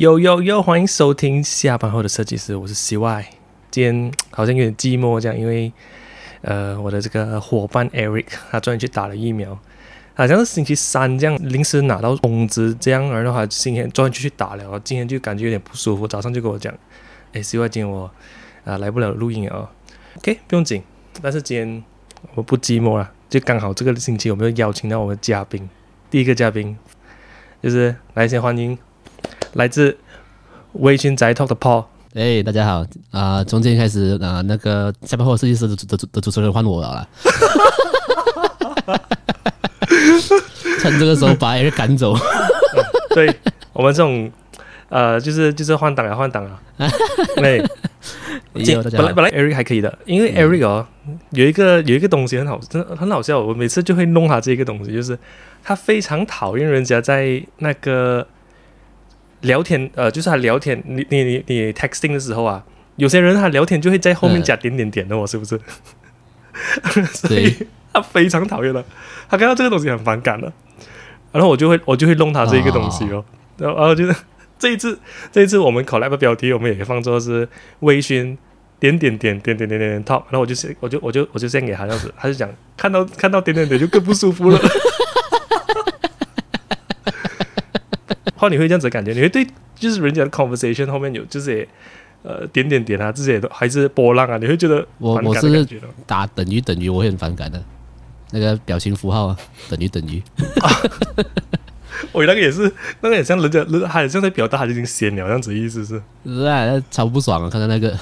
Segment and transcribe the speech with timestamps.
[0.00, 0.62] 有有有！
[0.62, 3.22] 欢迎收听下班后的设计师，我是 CY。
[3.70, 5.70] 今天好像有点寂寞这样，因为
[6.40, 9.58] 呃，我的这个伙伴 Eric 他昨天去打了疫苗，
[10.14, 16.72] 好像是星期三这样临时拿到通知这样，然后他今天昨天就去打了，今天就感觉有点不舒服，早上就跟我讲，
[17.34, 18.10] 哎，CY 今天我
[18.64, 19.68] 啊来不了录音啊
[20.16, 20.82] ，OK 不用紧，
[21.20, 21.84] 但是今天
[22.34, 25.68] 我不寂寞了，就刚好这个星期我们又邀请到我们的嘉宾，
[26.08, 26.78] 第一个嘉宾
[27.62, 28.78] 就是来先欢迎。
[29.54, 29.96] 来自
[30.74, 33.42] 微醺宅 talk 的 Paul，哎，大家好啊！
[33.42, 37.08] 从今天开始啊，那个下班后设计师的的的主持人换我了，
[40.78, 42.14] 趁这个时候把 Eric 赶走。
[43.12, 43.34] 对
[43.72, 44.30] 我们这种
[44.88, 46.60] 呃，就是就是换档啊，换档啊。
[47.34, 47.60] 对，
[48.54, 50.86] 本来本来 Eric 还可以的，因为 Eric 哦，
[51.30, 53.40] 有一个有一个东西很好，真的很好笑。
[53.40, 55.18] 我每次就会弄他这个东西，就是
[55.64, 58.24] 他非常讨厌人家在那个。
[59.42, 62.64] 聊天呃，就是他聊天，你你你你 texting 的时候啊，
[62.96, 65.16] 有些人他聊天就会在后面加点点点的。
[65.16, 65.58] 我是不是？
[67.14, 68.84] 所以他非常讨厌了，
[69.28, 70.52] 他看到这个东西很反感了，
[71.32, 73.24] 然后我就会，我就会弄他这一个东西哦。
[73.56, 74.14] 然后然后觉得
[74.58, 74.98] 这一次
[75.32, 77.48] 这一次我们 collab 标题我们也放作是
[77.80, 78.36] 微醺
[78.78, 84.58] 点点点点点点点 top，然后我就先，我就我就我就先给他这样子，他就讲看到看到点点点就更不舒服了。
[88.36, 89.12] 话你会这样子感觉？
[89.12, 91.66] 你会对就是人家的 conversation 后面有就是
[92.22, 94.36] 呃点点点啊这些都还是波浪啊？
[94.38, 95.66] 你会觉得我我是
[96.06, 97.62] 打等于等于我会很反感的，
[98.32, 99.36] 那个表情符号啊
[99.70, 100.22] 等于等于，
[102.12, 106.02] 我那个也是那个也像人家人还像在表达他已经闲了这样子意思是？
[106.24, 107.50] 是啊，超不爽啊！
[107.50, 107.96] 看到那个。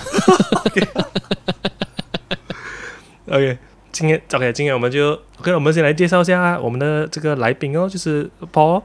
[3.31, 3.59] OK，
[3.93, 8.83] 今天 OK，今天我们就 OK，我们先来介绍一下我们的这个来宾哦，就是 Paul。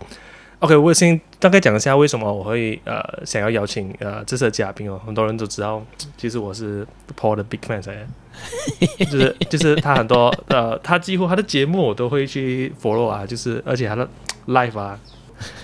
[0.63, 4.97] OK，我先大概讲一下为什么我会呃想要邀请呃这次的嘉宾哦。
[5.06, 5.84] 很多人都知道，
[6.16, 6.88] 其实我是
[7.19, 14.07] Paul 的 big fan，就是 就是他很多呃，他几乎他的节目我都会去 follow 啊，就是而且他的
[14.47, 14.97] live 啊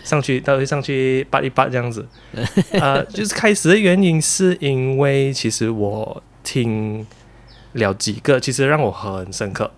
[0.03, 2.05] 上去都会上去扒一扒这样子。
[2.75, 7.07] 呃，就是开始的原因是因为其实我听
[7.71, 9.71] 了几个，其实让我很深刻。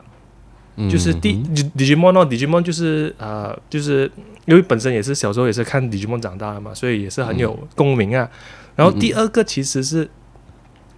[0.90, 1.34] 就是第
[1.78, 4.10] Digimon 哦，Digimon 就是呃，就是
[4.46, 8.30] 因为本身也是小时候也是看 Digimon 长大的嘛，所以也是很有共鸣啊。
[8.76, 10.10] 然后第二个其实是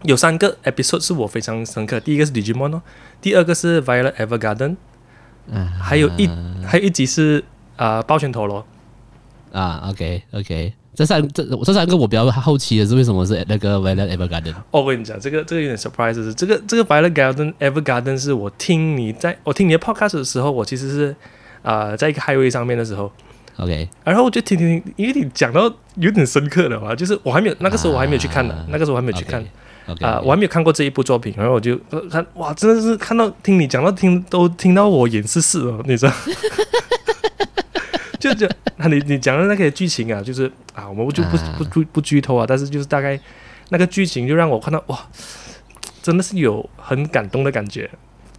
[0.04, 2.82] 有三个 episode 是我非常深刻，第一个是 Digimon 哦，
[3.22, 4.76] 第二个是 Violet Evergarden，
[5.48, 6.28] 嗯，还有一
[6.66, 7.44] 还有一集是
[7.76, 8.66] 啊抱拳陀螺
[9.52, 10.74] 啊，OK OK。
[10.96, 14.54] 这三这这三个我比较好奇的是为什么是那个 Violet Evergarden？
[14.70, 21.16] 我跟你讲，这个这个有点 surprise，是这个这个 Violet Garden Evergarden 是我听你在我听你的 podcast 的时候，我其实是
[21.64, 23.12] 啊在一个 highway 上面的时候
[23.58, 29.44] ，OK，然后我就听听听，因为你讲到有点深刻了嘛，就是我还没有那个时候我还没有去看的，那个时候我还没有去看
[30.02, 31.78] 啊，我还没有看过这一部作品，然后我就
[32.10, 36.14] 看哇，真的是看到听你讲到听都听到我眼湿湿哦，你知道。
[38.20, 43.20] 就就那你你讲的那个剧情啊，就是啊，我们就不不不不剧透啊，但是就是大概
[43.68, 44.98] 那个剧情就让我看到哇，
[46.02, 47.90] 真的是有很感动的感觉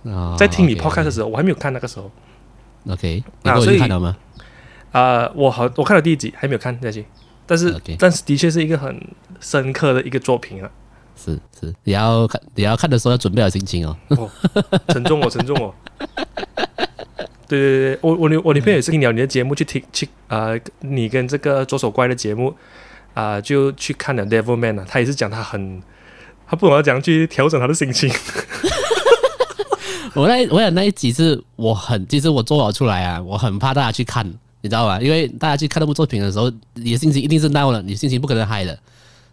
[0.07, 0.35] 啊。
[0.39, 2.11] 在听你 podcast 的时候，我还没有看那个时候。
[2.89, 4.17] OK，那所以看到吗？
[4.95, 7.05] 啊，我好，我看了第一集，还没有看下去。
[7.47, 8.97] 但是但是的确是一个很
[9.41, 10.71] 深刻的一个作品啊。
[11.17, 13.97] 是是，你要看你要看的时候要准备好心情哦。
[14.89, 15.75] 沉重哦，沉重哦。
[17.49, 20.51] 对对对，我我女我女朋友也是听了你的节目去听去啊，
[20.81, 22.55] 你跟这个左手怪的节目
[23.15, 25.83] 啊，就去看了《Devil Man》啊，他也是讲他很，
[26.47, 28.09] 他不懂要怎样去调整他的心情。
[30.15, 34.33] 我那我想那一集是我很，其实我做好出来啊，我很怕大家去看，
[34.65, 34.99] 你知道吧？
[34.99, 38.77] 因为大家去看那部作品的时候，你的心情一定是 down 了，你心情不可能嗨的，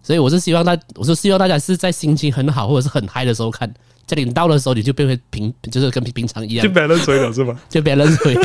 [0.03, 3.73] 所以我是希望大，我是希望大家是在心情很好或者是很嗨的时候看。
[4.05, 7.57] 在你到的时候，你就变回平， 就是跟平常一样，就别人追了是吗？
[7.69, 8.35] 就别人追，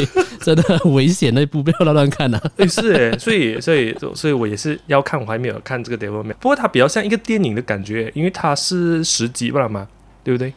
[0.41, 2.41] 真的很危险，那部不要乱乱看 呐。
[2.69, 9.89] 是诶，所以所以所以我也是要看，我还没有看这个《Devil Man》，不过它比较像一个电影的感觉，因为它是十集不了嘛，
[10.23, 10.53] 对不对？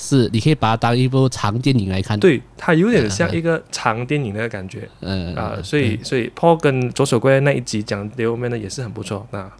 [0.00, 2.18] 是，你可以把它当一部长电影来看。
[2.20, 4.88] 对，它有点像一个长电影的感觉。
[5.00, 9.50] 嗯啊，所以所以 Paul 跟左手怪那一集讲《Devil Man》的也是很不错，那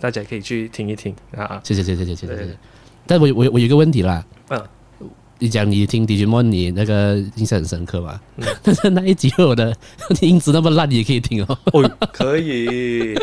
[0.00, 1.60] 大家可以去听一听啊。
[1.62, 2.58] 谢谢谢谢谢谢谢谢。
[3.06, 4.60] 但我我我有一个问题啦，嗯，
[5.38, 8.20] 你讲你听 Digimon 你那个印象很深刻嘛？
[8.64, 9.72] 但是那一集我的
[10.20, 11.58] 音质那么烂，你也可以听哦。
[11.72, 13.14] 哦，可以。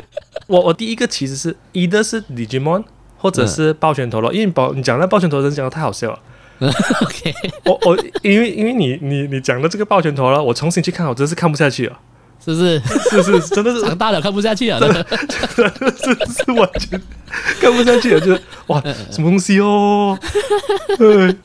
[0.48, 2.86] 我我第一个其实是 either 是 Digimon，
[3.18, 6.20] 或者是抱拳陀螺，因为抱你讲那抱拳陀螺讲的太好笑了。
[7.02, 7.34] OK，
[7.66, 12.00] 我我因为因为你你你讲的这个抱拳头了，我重新去看，我真是看不下去了。
[12.44, 12.80] 是不是？
[13.12, 14.80] 是是真的是 长大了看不下去了。
[14.80, 15.64] 是
[16.44, 17.00] 是完全
[17.60, 18.82] 看不下去了，就是哇
[19.12, 20.18] 什么东西哦，
[20.98, 21.36] 对，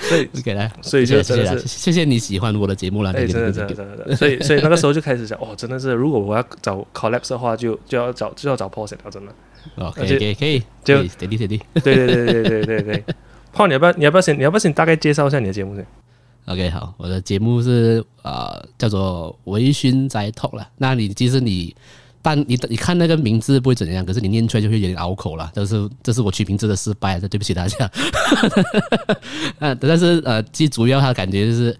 [0.00, 3.10] 所以 OK 来，所以就真的是谢谢你喜欢我的节目了。
[3.12, 9.32] 真的真的真的，所以所以那个时候就开始想，哦，真的是如果我要找 collapse 的话，就就要找就要找 Paul 先了，真的。
[9.76, 11.58] 哦，可以可以就点滴点滴。
[11.82, 13.04] 对对对对对对对。
[13.54, 15.86] Paul，你要不要你要不要先你要不要先大概介绍一下你的节目先
[16.46, 20.68] ？OK，好，我的节目是呃叫做微醺宅 talk 了。
[20.78, 21.74] 那你其实你，
[22.22, 25.50] 但你你看那个名字不会怎样，可是你念出来就会有点拗口了。
[25.54, 27.90] 这是这是我取名字的失败，这对不起大家。
[29.60, 31.78] 呃，但是呃，其实主要他的感觉就是，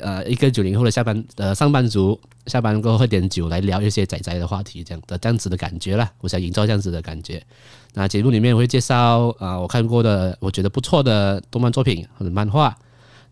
[0.00, 6.10] 呃，一个九零后的下班呃上班族下班过后喝点酒来聊一些仔仔的话题，这样的这样子的感觉啦。
[6.20, 7.42] 我想营造这样子的感觉。
[7.98, 12.76] 那节目里面会介绍啊、我看过的我觉得不错的动漫作品或者漫画，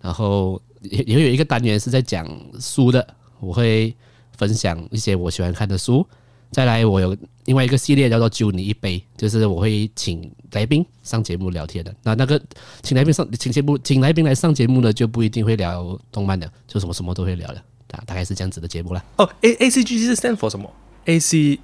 [0.00, 2.26] 然后也也会有一个单元是在讲
[2.58, 3.06] 书的，
[3.40, 3.94] 我会
[4.38, 6.06] 分享一些我喜欢看的书。
[6.50, 7.14] 再来，我有
[7.44, 11.94] 另外一个系列叫做“揪你一杯”，就是我会请来宾上节目聊天的。
[12.02, 12.40] 那那个
[12.80, 17.62] 请来宾上请节目请来宾来上节目呢，就不一定会聊动漫的，就什么什么都会聊的。
[17.86, 19.04] 大大概是这样子的节目啦。
[19.16, 20.72] 哦，A A C G 是 stand for 什么
[21.04, 21.58] ？A C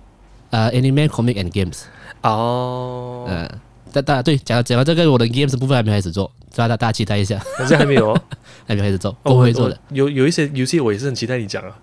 [0.51, 1.83] 呃，anime comic and games，
[2.23, 3.49] 哦，呃，
[3.93, 8.23] 大大对讲讲到这个，我的 games 部分还没开始做，大家大家期待一下，好像还没有哦。
[8.67, 9.79] 还没开始做，哦我会做的。
[9.91, 11.75] 有有一些游戏我也是很期待你讲啊，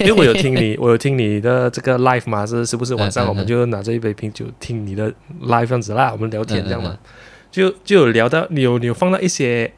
[0.00, 5.12] 因为我有听你，我有听你的这个 live 嘛，是是不是晚上我们就拿着一杯啤酒听你的
[5.42, 6.96] live 这样子啦，我们聊天这样嘛
[7.50, 9.72] 就就有聊到你有你有放到一些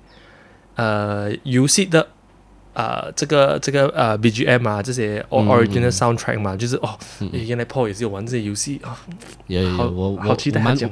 [0.76, 2.08] 呃游戏的。
[2.74, 6.98] 呃，这个这个呃 BGM 啊，这些 original 嗯 soundtrack 嘛，就是哦，
[7.30, 8.96] 原来 Paul 也是有玩这些游戏啊，
[9.76, 10.90] 好我好期待我蛮他讲。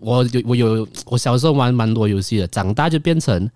[0.00, 3.50] 我有我有我小时候玩蛮多游戏的，长大就变成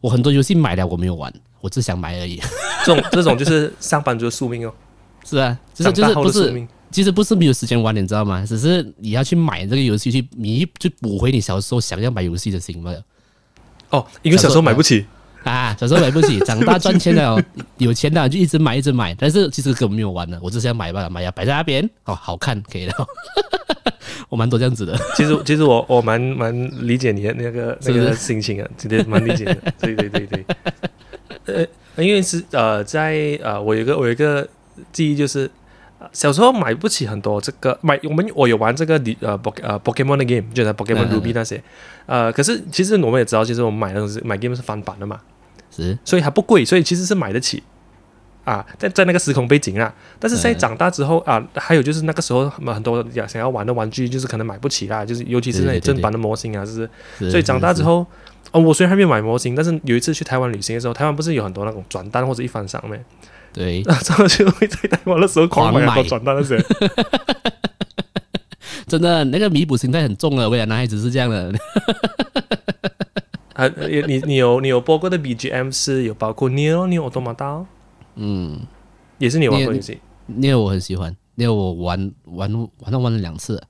[0.00, 2.40] 我很多游戏买了我没有玩，我只想买而已。
[2.86, 4.72] 这种这种就是上班族的宿命哦，
[5.24, 6.66] 是啊，就是就是不是。
[6.90, 8.46] 其实不是没有时间玩，你知道吗？
[8.46, 12.94] 只是你要去买这个游戏去，弥就补回你小时候想要买游戏的心嘛。
[13.90, 15.04] 哦，因为小时候买不起，
[15.44, 17.40] 啊，小时候买不起， 长大赚钱了，
[17.78, 22.94] 有钱了就一直买一直买，但是其实根本没有玩的，我只是要买吧，买呀摆在那边，哦，好看可以了。
[24.30, 26.52] 我蛮多这样子的，其实其实我我蛮蛮
[26.88, 29.54] 理解你的那个那个心情啊，真的蛮理解的。
[29.80, 30.44] 对对对对，
[31.94, 34.48] 呃，因为是呃在呃我有一个我有一个
[34.92, 35.42] 记忆就是。
[36.00, 41.62] 呃小时候买不起很多这个买我们我有玩这个里呃呃 Pokemon 的 game，就是 Pokemon Ruby 那些，
[42.04, 45.18] 呃，可是其实我们也知道，其实我们买的东西买 game 是翻版的嘛，
[45.76, 47.62] 是所以它不贵，所以其实是买得起
[48.44, 49.92] 啊，在在那个时空背景啊。
[50.18, 56.88] 但是现在嗯长大之后啊，还有就是那个时候很多想要玩的玩具，就是可能买不起啦，就是尤其是那些正版的模型啊，是
[57.18, 58.06] 不是所以长大之后，
[58.52, 63.02] 哦，我虽然还没有买模型，但是有一次去台湾旅行的时候，台湾不是有很多那种转单或者一番赏咩？
[63.52, 66.62] 对， 然后就会在台湾的时候狂买很多转单那些。
[68.86, 71.52] 真的那个弥补心态很重了，我讲男孩子是这样的。
[73.54, 77.64] 啊，你你你有你有播过的 BGM 是有包括 Neo Neo Automata，
[78.16, 78.60] 嗯，
[79.18, 79.98] 也是你玩过游戏
[80.30, 83.62] Neo 我很喜欢，，Neo 我玩玩玩到玩了两次。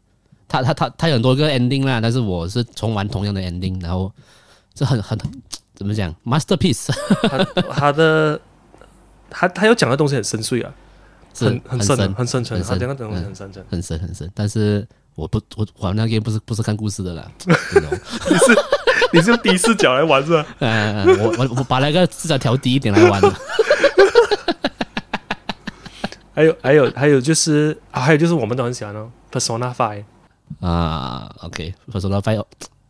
[0.46, 4.12] 他他他他有很多个 ending 啦，但是我是重玩同样的 ending，然后
[4.72, 5.18] 这很很
[5.74, 6.88] 怎么讲 masterpiece，
[7.28, 8.40] 他他的
[9.28, 10.72] 他他要讲的东西很深邃啊，
[11.36, 13.64] 很很深很深沉，很深他讲的东西很深沉。
[13.68, 14.30] 很深很深。
[14.32, 14.86] 但是
[15.16, 17.28] 我不我玩那个 game 不是不是看故事的啦
[19.14, 20.44] 你是用低视角来玩是吧？
[20.58, 23.22] 嗯，我我我把那个视角调低一点来玩。
[26.34, 30.02] 还有还有还有就是啊，还有就是我们都很喜欢哦，Persona Five。
[30.60, 32.44] 啊，OK，Persona Five，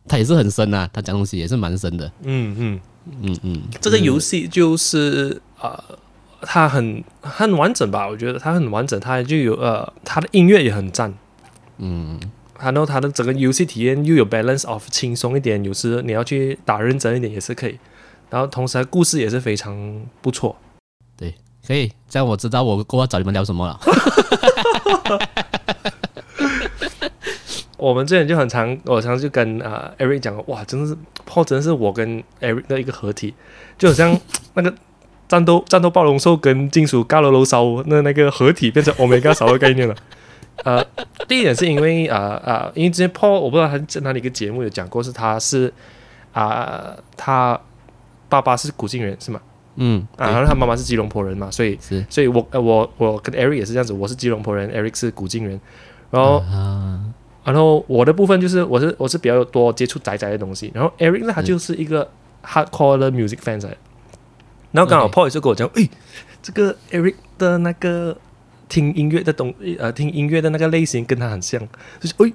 [0.07, 2.11] 它也是很深啊，它讲东西也是蛮深的。
[2.23, 2.79] 嗯嗯，
[3.21, 5.79] 嗯嗯，这个游戏就是呃，
[6.41, 8.07] 它很它很完整吧？
[8.07, 11.13] 我觉得它很完整，它就有呃，它的音乐也很赞。
[11.77, 12.19] 嗯，
[12.59, 17.77] 然后它的整个游戏体验又有 balance of 轻松一点，有时你要去打认真一点也是可以。
[18.29, 20.55] 然后同时它故事也是非常不错。
[21.15, 21.33] 对
[21.65, 23.79] 可以，这样我知道我过来找你们聊什么了。
[27.77, 30.97] 我们之前就很常，我常就跟啊、呃 Eric 讲，哇，真的是
[31.29, 33.35] Paul 真的是我跟 Eric 的一个合体，
[33.77, 34.17] 就好像
[34.53, 34.73] 那个
[35.27, 39.95] 战斗战斗暴龙兽跟金属伽罗罗烧那那个合体变成 Omega 烧的概念了。
[40.63, 40.83] 呃，
[41.27, 45.73] 第一点是因为啊啊、因为之前 Paul 我不知道他在哪里一个节目有讲过，是他是
[46.31, 47.59] 啊、他
[48.29, 49.41] 爸爸是古晋人是吗？
[49.75, 55.59] 嗯，啊，然后他妈妈是吉隆坡人嘛，所以是所以我呃我我跟 Eric 也是这样子，我是吉隆坡人，Eric 是古晋人，
[56.11, 56.37] 然后。
[56.39, 57.01] 啊，
[57.43, 62.09] 然后我的部分就是我是我是比较多接触宅宅的东西，然后 Eric 呢他就是一个
[62.43, 63.67] hardcore 的 music fans，，
[64.71, 65.87] 然后刚好 Paul 也是跟我讲，诶，
[66.41, 68.17] 这个 Eric 的那个
[68.67, 71.59] 听音乐的东呃听音乐的那个类型跟他很像，
[71.99, 72.31] 就是哎，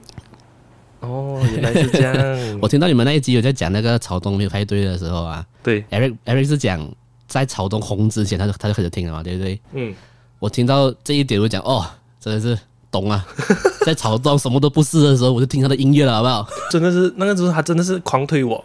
[1.01, 2.15] 哦，原来是这样。
[2.61, 6.87] 我听到你们那一集有在讲那个草东没有派对的时候啊对，，Eric Eric 是讲
[7.27, 9.61] 在草东红之前他就他就开始听了嘛，对不对？
[9.73, 9.95] 嗯，
[10.39, 11.87] 我听到这一点，我讲哦，
[12.21, 12.59] 真的是
[12.91, 13.27] 懂啊，
[13.87, 16.49] 在草东什么都不是的时候，我就听他的音乐了，好不好？
[16.71, 18.65] 真的是那个时候他真的是狂推我。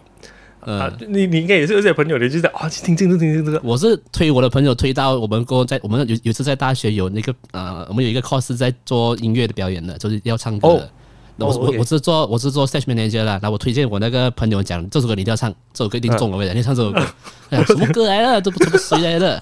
[0.65, 10.83] 嗯、啊，你你应该也是有些朋友，你就在啊，去听听听听听这个，我是推我的朋友推到我们过在我们有有次在大学有那个呃，我们有一个 course 在做音乐的表演的，就是要唱歌的。
[10.83, 10.89] 哦
[11.37, 16.99] 那我哦我我是做我是做 stage manager 啦，然后我推荐我那个朋友讲这首歌你一定要唱，这首歌一定中了，我跟你讲， 你唱这首歌，
[17.49, 18.41] 哎呀什么歌来了？
[18.41, 19.37] 这不这不谁来的？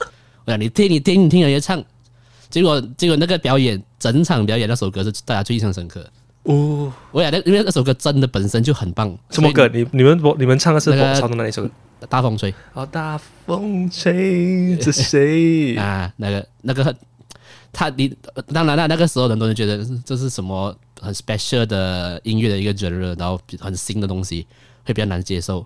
[0.45, 1.83] 我讲你听你听你听人家唱，
[2.49, 6.03] 结果结果那个表演整场表演那首歌是大家最印象深刻。
[6.43, 9.67] 哦，我讲那因为那首歌真的本身就很棒，什么歌？
[9.69, 11.71] 你你们你们唱的是那个曹东哪一首歌？
[12.09, 15.75] 大风吹哦，大风吹着谁？
[15.79, 16.93] 啊，那个那个
[17.71, 18.13] 他你
[18.53, 24.45] 当然了，那个时候很多人觉得这是什么很 special 的音乐的一个 genre，然后很新的东西
[24.83, 25.65] 会比较难接受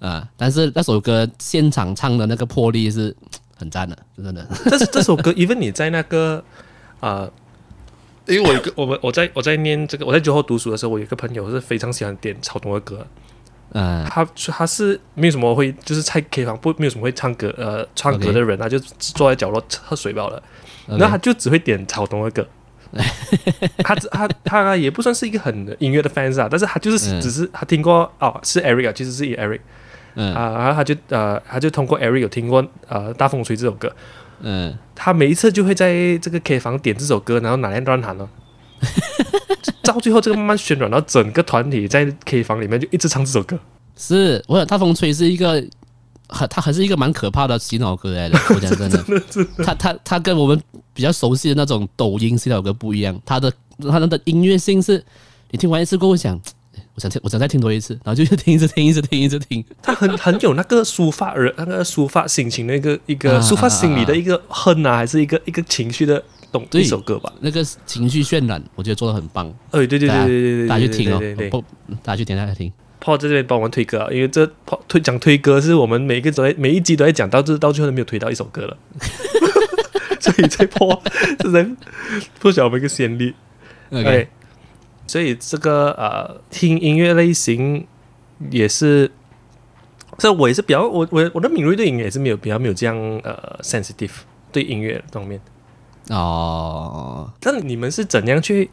[0.00, 0.28] 啊。
[0.36, 3.16] 但是那首歌现场唱的那个魄力是
[3.56, 4.44] 很赞的，真的。
[4.68, 6.42] 这是这首歌，even 你在那个
[6.98, 7.30] 啊、
[8.26, 13.06] 因为我一个 我们我在我在念这个我在酒后读书的时候，我有一个朋友是非常喜欢点草东的歌，
[13.72, 14.04] 嗯。
[14.04, 20.42] 他他是没有什么会就是在 K 房不没有什么会唱歌呃唱歌的人他就只坐在角落喝水罢了，
[20.86, 22.46] 然后他就只会点草东的歌。
[23.84, 27.20] 他只他他也不算是一个很音乐的 fans 啊，但是他就是嗯。
[27.20, 29.60] 只是他听过哦是 Eric 啊，其实是以 Eric
[30.16, 30.34] 嗯。
[30.34, 33.94] 啊，然后他就呃他就通过 Eric 有听过呃大风吹这首歌，
[34.42, 38.28] 嗯，他每一次就会在这个 K 房点这首歌，然后拿来乱弹了。
[39.82, 43.58] 到最后，这个慢慢渲染，然后整个团体在 K 房里面就一直唱这首歌。
[43.96, 45.62] 是我想大风吹是一个
[46.28, 48.38] 很，他还是一个蛮可怕的洗脑歌来的。
[48.54, 49.04] 我讲真的，
[49.64, 50.58] 他他他跟我们
[50.94, 53.52] 比较熟悉的那种抖音洗脑歌不一样，他的
[53.90, 55.04] 他的音乐性是，
[55.50, 56.40] 你听完一次过后想，
[56.94, 59.64] 我想听，我想再听多一次，然后就一直听，一直听，一直听，一直听。
[59.82, 67.32] 他很很有那个抒发人那个抒发心情的一个一个啊抒发心理的一个恨啊，还是一个一个情绪的懂这一首歌吧？
[67.40, 71.20] 那个情绪渲染，我觉得做的很棒，哎，对对对对对对对，大家去听哦
[71.50, 71.64] 不，
[72.02, 72.72] 大家去听，大家听。
[73.02, 78.76] Paul 在这边帮我们推歌啊，因为这 Paul 推讲推歌是我们每一个都在每一集都在讲，到这到最后都没有推到一首歌了，
[80.20, 81.00] 所以在 Paul
[81.42, 81.66] 是在
[82.40, 83.32] 破晓我们一个先例。
[83.90, 84.28] OK，对，
[85.10, 87.84] 所以这个呃，听音乐类型
[88.48, 89.10] 也是，
[90.18, 94.12] 这我也是比较，我我我的敏锐对音乐也是没有比较没有这样呃 sensitive
[94.52, 95.40] 对音乐方面。
[96.10, 98.70] 哦，但你们是怎样去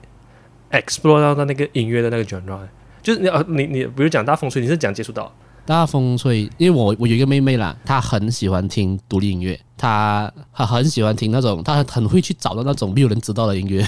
[0.70, 2.60] explore 到那个音乐的那个 genre？
[3.02, 5.34] 就是你呃你你比如讲大风吹，你是讲接触到
[5.66, 13.84] 大风吹，因为我我有一个妹妹啦，她很喜欢听独立音乐，她她很喜欢听那种，她很会去找到那种没有人知道的音乐。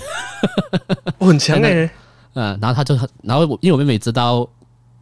[1.19, 1.91] 我 很强哎、欸，
[2.41, 4.47] 嗯，然后他就很，然后我因为我妹妹知道，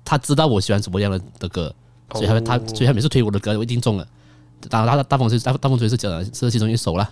[0.04, 1.72] 他知道我喜欢什么样的的歌，
[2.14, 4.08] 所以他、他所以他每次推我的歌，我一定中了。
[4.72, 7.08] 然后大风吹大大风吹是讲的是其中一首啦。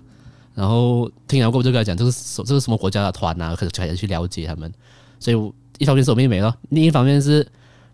[0.55, 4.73] 然后听完过后就跟他讲，这是这是什么国家的团啊，可始开去了解他们。
[5.19, 7.45] 所以一方面是我妹妹咯，另一方面是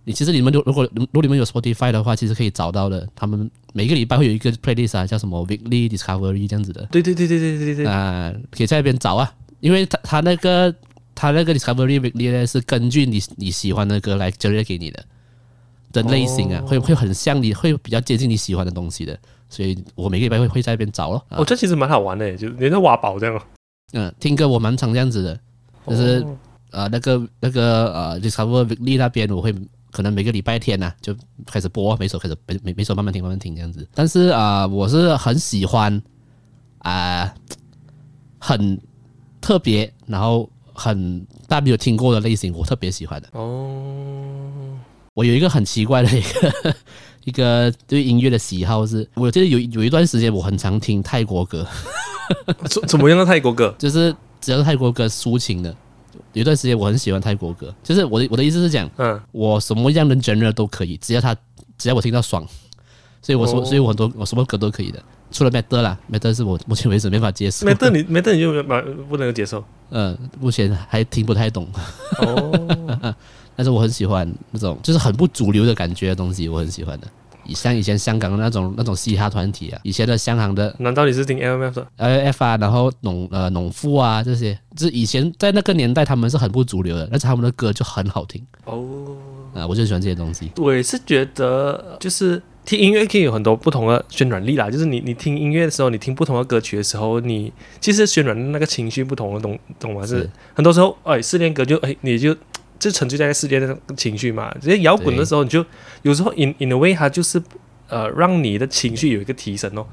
[0.06, 3.06] 你其实你们如如果如果你们有 Spotify 的话，其实可以找到的。
[3.14, 6.86] 他们每个礼拜会有一个 playlist 啊，叫什么 Weekly Discovery 这样子的。
[6.92, 10.74] 对对对对对对对对啊、可以在那边找啊，因为他他那个
[11.22, 15.06] 他那个 Discovery Weekly 呢是根据你你喜欢的歌来 generate 给你的
[15.92, 19.16] 的类型啊，哦会会很像你会比较接近你喜欢的东西的，
[19.48, 21.24] 所以我每个礼拜会会在那边找咯。
[21.30, 23.42] 啊我、这其实蛮好玩的、欸，就你在挖宝这样哦。
[23.94, 25.40] 嗯，听歌我蛮常这样子的，
[25.86, 26.38] 就是哦
[26.72, 29.54] 呃那个那个呃 Discover Weekly 那边我会。
[29.92, 31.14] 可能每个礼拜天呢、就
[31.46, 33.86] 开始播，每首开始每每每首慢慢听慢慢听这样子。
[33.94, 36.02] 但是啊、呃我是很喜欢
[36.78, 37.36] 啊、
[38.40, 38.80] 很
[39.42, 40.50] 特别，然后
[40.82, 43.28] 很大家没有听过的类型，我特别喜欢的。
[43.34, 44.80] 哦，
[45.14, 46.76] 我有一个很奇怪的一个
[47.26, 51.68] 一个对音乐的喜好是，我记得有有一段时间我很常听泰国歌，
[52.68, 53.76] 怎怎么样的泰国歌？
[53.78, 55.76] 就是只要是泰国歌抒情的。
[56.34, 61.36] 有一段时间我很喜欢泰国歌，就是我的我的意思是讲，嗯，我什么样的 genre 都可以，只要他
[61.78, 62.46] 只要我听到爽，
[63.22, 63.66] 所以我说，哦。
[63.66, 69.64] 所以我很多我什么歌都可以的，除了 Metal 啦，Metal 是我目前为止没法接受，没得你 没得你就蛮不能够接受。
[69.90, 71.68] 嗯，目前还听不太懂，
[72.20, 73.16] 哦，
[73.56, 77.08] 但是我很喜欢那种就是很不主流的感觉的东西，我很喜欢的。
[77.44, 89.18] 以像以前香港的那种那种嘻哈团体啊，以前的香港的难道你是听 L M F 的？L F 啊，然后农呃农夫啊这些，就是以前在那个年代他们是很不主流的，但是他们的歌就很好听哦，
[89.56, 90.52] 啊、我就喜欢这些东西。
[90.58, 97.52] 我也是觉得，就是听音乐可以有很多不同的渲染力啦，就是你你听音乐的时候，你听不同的歌曲的时候，你
[97.82, 100.08] 其实渲染的那个情绪不同的，懂懂吗？
[100.08, 102.34] 是是很多时候，哎，失恋歌就哎，你就
[102.80, 104.50] 就沉醉在失恋的情绪嘛。
[104.62, 105.66] 直接摇滚的时候，你就
[106.04, 107.44] 有时候 in in a way 它就是
[107.90, 109.86] 呃让你的情绪有一个提升哦，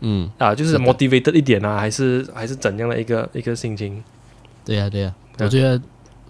[0.00, 4.02] 嗯，啊，就是 motivated 一点啊，还是还是怎样的一个一个心情？
[4.64, 5.80] 对呀、对呀、对我觉得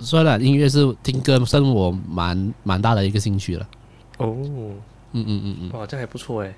[0.00, 3.66] 虽然音乐是听歌是我蛮蛮大的一个兴趣了。
[4.18, 4.37] 哦，
[5.12, 6.54] 嗯嗯嗯嗯，哇，这样还不错哎。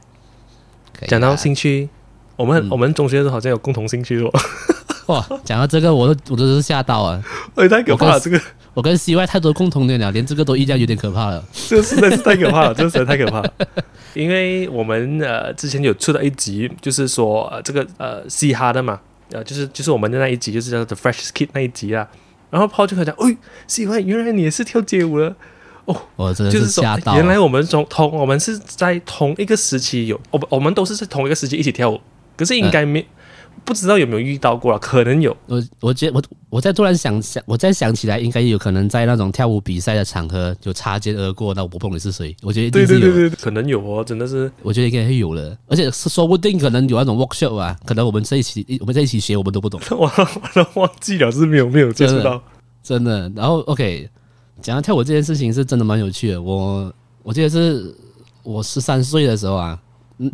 [1.06, 1.88] 讲到啊兴趣，
[2.36, 4.30] 我们、嗯我们中学的时候好像有共同兴趣哦，
[5.06, 7.22] 哇，讲到这个我都我都是吓到啊！
[7.54, 8.40] 哎，太可怕了，这个
[8.74, 11.44] 我跟 CY 太多共同点了，连这个都一样，有点可怕了。
[11.68, 13.52] 这个实在是太可怕了，这个实在太可怕了。
[14.14, 22.08] 因为我们呃之前有出了一集，就是说呃这个呃嘻哈的嘛，呃就是就是我们的那一集，就是叫 The Fresh Kid 那一集啊。
[22.50, 23.36] 然后炮就跟他讲，哎
[23.68, 25.36] ，，CY 原来你也是跳街舞的，
[26.16, 27.14] 我真的是吓到。
[27.16, 32.00] 原来我们从同我们是在同一个时期有，我们我们都是在同一个时期一起跳舞，
[32.36, 33.06] 可是应该没、
[33.64, 44.50] 不知道有没有遇到过啊，可能有，我我觉得我我在突然想想，我再想起来，应该有可能在那种跳舞比赛的场合就擦肩而过，那我不懂你是谁，我觉得对对对对，可能有哦，真的是。
[44.62, 52.42] 我觉得应该会有的，而且是说不定可能有那种 workshop 啊，可能我们在一起我们在一起学，我们都不懂， 我我都忘记了，是没有没有接触到，
[52.82, 53.30] 真的。
[53.36, 54.08] 然后 OK，
[54.62, 57.94] 讲到跳舞这件事情是真的蛮有趣的，我我记得是
[58.42, 59.78] 我十三岁的时候啊，
[60.18, 60.30] 嗯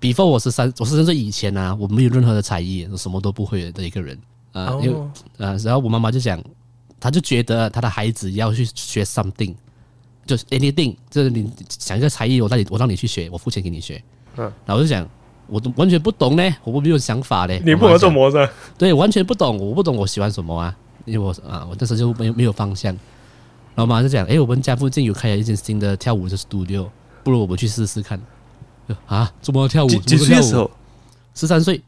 [0.00, 4.18] ，before 我十三我十三岁以前啊，我没有任何的才艺，我什么都不会的一个人
[4.52, 6.42] 啊，因为哦，啊，然后我妈妈就讲，
[6.98, 9.54] 她就觉得她的孩子要去学 something，
[10.24, 14.02] 就是 anything，就是你想一个才艺，我让你我让你去学，我付钱给你学。
[14.38, 15.08] 嗯然后我就想，
[15.46, 17.62] 我都完全不懂呢，我没有想法嘞。
[17.64, 22.96] 你不能做模式， 对，完全不懂，我不懂我喜欢什么啊，因为我啊，我那时候就没有没有方向。
[23.76, 26.88] 然后我妈就讲，诶，我们家附近有开了一间新的跳舞的 studio，
[27.22, 28.18] 不如我们去试试看。
[28.88, 29.88] 就啊，怎么跳舞？
[29.88, 30.16] 几？
[30.16, 30.70] 岁的时候？
[31.34, 31.82] 十三岁，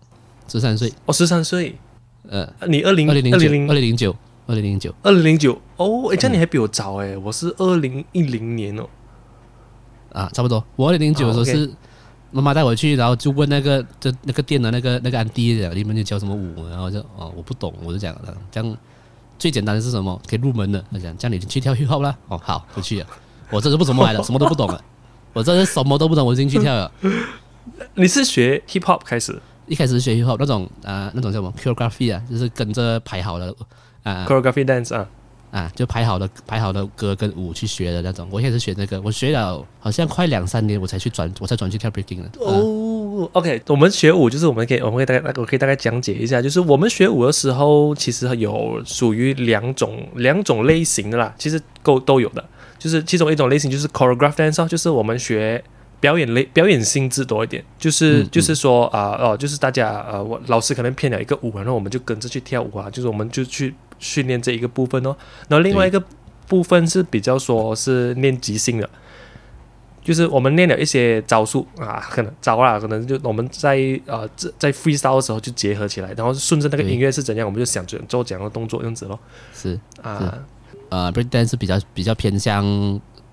[0.47, 1.79] 十三岁，哦，十三岁，
[2.29, 4.15] 呃，你二零二零零九，二零二零零九，
[4.47, 4.95] 二零零九。
[5.03, 8.87] 二零零九哦，哎，这样你还比我早哎，我是二零一零年哦，
[10.13, 10.63] 啊，差不多。
[10.77, 11.71] 我二零零九的时候是
[12.31, 18.77] 妈妈带我去，然后就问那个就那个店的那个那个安迪讲你们就教什么舞，然后就哦我不懂，我就讲了这样
[19.39, 23.07] 最简单的是什么可以入门的，他讲叫你去跳 hip hop 啦，哦好我去了，
[23.51, 24.83] 我这是不怎么来的，什么都不懂了，
[25.33, 26.91] 我这是什么都不懂，我进去跳了。
[27.95, 33.55] 你是学 hip hop 开始一开始是学 hip hop 那种啊、那种叫什么 choreography 啊，就是跟着排好的
[34.03, 35.07] 啊 choreography dance 啊？
[35.51, 38.29] 啊，就排好的排好的歌跟舞去学的那种。
[38.31, 42.25] 我一开始学那个，我学了好像快两三年，我才去转，我才转去跳 breaking 的。
[42.25, 42.53] 啊
[43.19, 52.45] 哦，OK，我们学舞就是我们可以，我们可以大概，我可以大概讲解一下，就是我们学舞的时候，其实有属于两种两种类型的啦，其实够都有的，
[52.79, 55.63] 就是其中一种类型就是 choreograph dance，哦就是我们学
[56.01, 65.17] 表演类表演性质多一点，就是、嗯就是说啊哦、就是大家呃，我老师可能编了一个舞，然后我们就跟着去跳舞啊，就是我们就去训练这一个部分哦，
[65.49, 66.01] 然后另外一个
[66.47, 68.89] 部分是比较说是练即兴的。
[70.09, 79.21] 就是我们练了一些招数啊，可能招啦，可能就我们在呃在在 freestyle 的时候就结合起来，然后顺着那个音乐是怎样，我们就想做做怎样的动作，这样子咯。
[79.53, 80.39] 是啊，
[80.89, 82.65] 呃，break dance 是比较比较偏向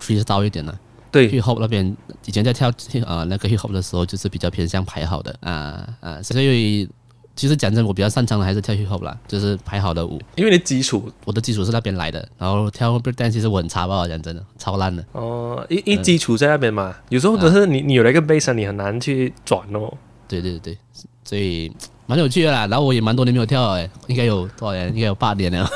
[0.01, 0.77] freestyle 一点的。
[1.11, 2.67] 对 hip hop 那边以前在跳
[3.05, 6.89] 啊、那个 hip hop 的时候，就是比较偏向排好的啊啊，所以
[7.35, 10.21] 其实讲真，我比较擅长的还是跳 hip hop 啦，就是排好的舞。
[10.35, 15.03] 因为你基础我的基础是那边来的，然后跳 break dance 其实我很差吧，讲真的，超烂的。
[15.11, 19.93] 哦，一一基础在那边嘛，有时候只是你你有了一个 base，你很难去转哦。
[20.27, 20.77] 对对对，
[21.23, 21.71] 所以
[22.07, 22.65] 蛮有趣的啦。
[22.67, 24.87] 然后我也蛮多年没有跳了，哎，应该有多少年？
[24.95, 25.69] 应该有八年了。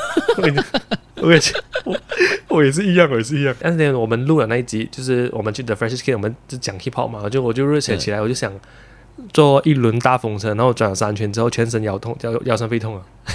[1.22, 2.00] 我也是，我
[2.48, 3.54] 我也是一样，我也是一样。
[3.60, 8.50] 但是呢，我们录了那一集，就是我们去 The Fresh Kid，我们就讲 hip hop 嘛，就我就热血起来，我就想
[9.32, 13.02] 做一轮大风车，然后转了三圈之后，全身腰痛，腰腰酸背痛啊。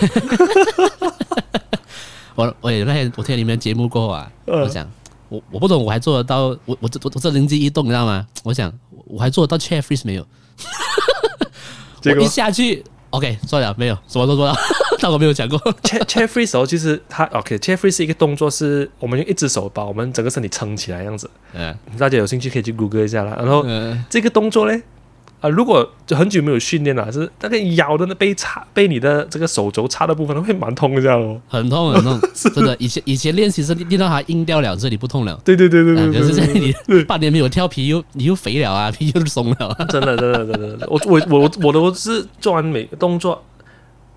[2.36, 4.86] 我我也那天我听你们节目过后啊，嗯我想
[5.30, 8.26] 我我不懂，我还做得到，我我这我我这灵机一动，你知道吗？
[8.44, 8.72] 我想
[9.06, 10.28] 我还做得到 chair freeze 没有？
[12.02, 14.56] 结果我一下去，OK，算了，没有，什么都做到，
[15.00, 15.58] 但我没有讲过。
[15.82, 21.30] chair chair freeze 时候，其实它 OK chair freeze 是一个动作，是我们用一只手把我们整个身体撑起来这样子。
[21.54, 23.36] 嗯大家有兴趣可以去 Google 一下啦。
[23.38, 24.82] 然后嗯，这个动作嘞，
[25.46, 31.40] 啊、如果就很久没有训练了，就是那个咬的那被插被你的这个手肘插的部分会蛮痛这样哦。
[31.48, 32.76] 很痛很痛， 真的。
[32.80, 35.40] 以前以前练习是练到它硬掉了，这里不痛了。
[35.46, 36.54] 对对对对啊对对可是现在
[36.88, 39.86] 你半年没有跳皮又你又肥了啊， 皮又松了 啊。
[39.86, 43.44] 真的真的真的我我我我都是做完每个动作，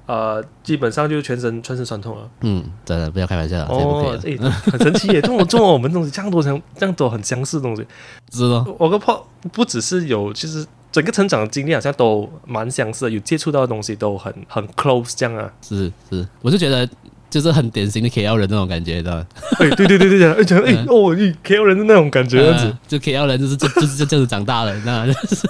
[0.07, 2.29] 呃，基本上就全身全身酸痛了。
[2.41, 5.21] 嗯，真的不要开玩笑，这不可哦，以了，很神奇耶！
[5.21, 7.85] 这种这种我们东西这样多相这样多很相似的东西，
[8.31, 15.51] 知道，我跟 Paul 不只是有，就是整个成长的经历好像都蛮相似的，有接触到的东西都很很 close 这样啊。
[15.61, 16.89] 是是，我就觉得
[17.31, 19.27] 就是很典型的 KL 人那种感觉，知道吗？
[19.61, 22.65] 哎，对对对对对，哎，讲哎哦，你，KL 人的那种感觉样子。
[22.67, 25.07] 呃就 KL 人就是就就是就这样子长大了，那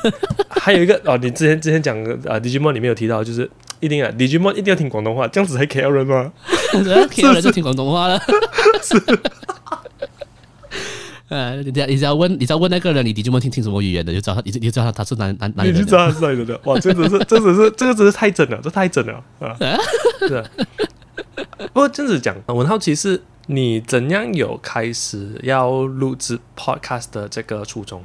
[0.51, 3.48] 还有一个哦，你之前之前讲的啊，Digimon 里面有提到，就是
[3.81, 6.33] 一定啊，Digimon 一定要听广东话，这样子才 KL 人吗？
[6.72, 8.20] KL 人就听广东话了。
[11.29, 15.81] 呃，你只要你只要问，你只要问那个人，你你就问听听什么语言的，就知道他，你就知道他他是哪哪哪里人的。
[15.81, 19.55] 你就知道他是哪里的，哇，这真是，这只是这个真是太真了，这太真了啊！
[20.21, 20.45] 是啊。
[21.73, 28.03] 不过这样子讲，我很好奇是你怎样有开始要录制 podcast 的这个初衷？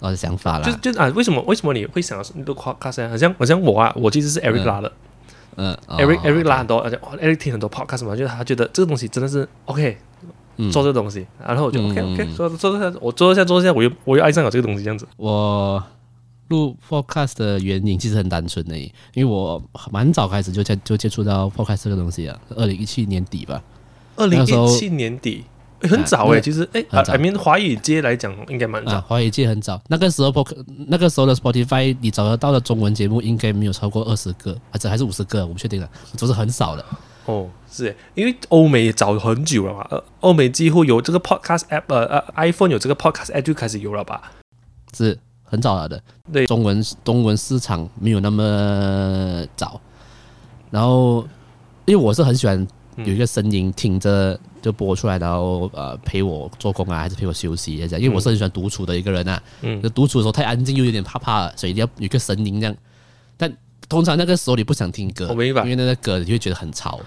[0.00, 3.02] 我的想法啦，就就啊，为什么为什么你会想要录 podcast？
[3.02, 4.92] 呢好像好像我啊，我其实是 Eric 拉的
[5.56, 10.04] 嗯，Eric Eric 拉哦很多，而且哦 Eric 听很多 podcast 嘛，就是他觉得这个东西真的是 OK，嗯
[10.70, 15.06] 做这个东西，然后我就嗯 OK 嗯 OK 做做做下，我做一下做一下，我又我又爱上了这个东西，这样子。
[15.16, 15.82] 我
[16.48, 23.62] 录 podcast 的原因其实很单纯的，因为我蛮早开始就接就接触到 podcast 这个东西啊，二零一七年底吧。
[24.16, 25.44] 二零一七年底，
[25.80, 29.00] 诶很早诶，啊其实诶，很早啊，I mean 华语界来讲应该蛮啊，早。
[29.00, 30.44] 华语界很早，那个时候 p
[30.88, 35.88] 那个时候的 Spotify 你找得到的中文节目应该没有超过二十个，还是还是五十个，我不确定了，
[36.18, 36.84] 都是很少的。
[37.26, 44.32] 哦，是耶，因为欧美也早很久了嘛，呃，欧美几乎有这个 podcast app，呃呃，iPhone 有这个 podcast app 就开始有了吧？
[44.96, 46.02] 是很早了的。
[46.32, 49.80] 对中文中文市场没有那么早。
[50.70, 51.26] 然后，
[51.84, 58.00] 因为我是很喜欢有一个声音听着就播出来，然后呃陪我做工啊，还是陪我休息这样。
[58.00, 62.74] 因为我是很喜欢独处的一个人啊，嗯就独处的时候太安静又有点怕怕，所以一定要有一个声音这样。
[63.36, 63.50] 但
[63.92, 66.98] 通常那个时候你不想听歌，我明白因为那个歌你会觉得很吵。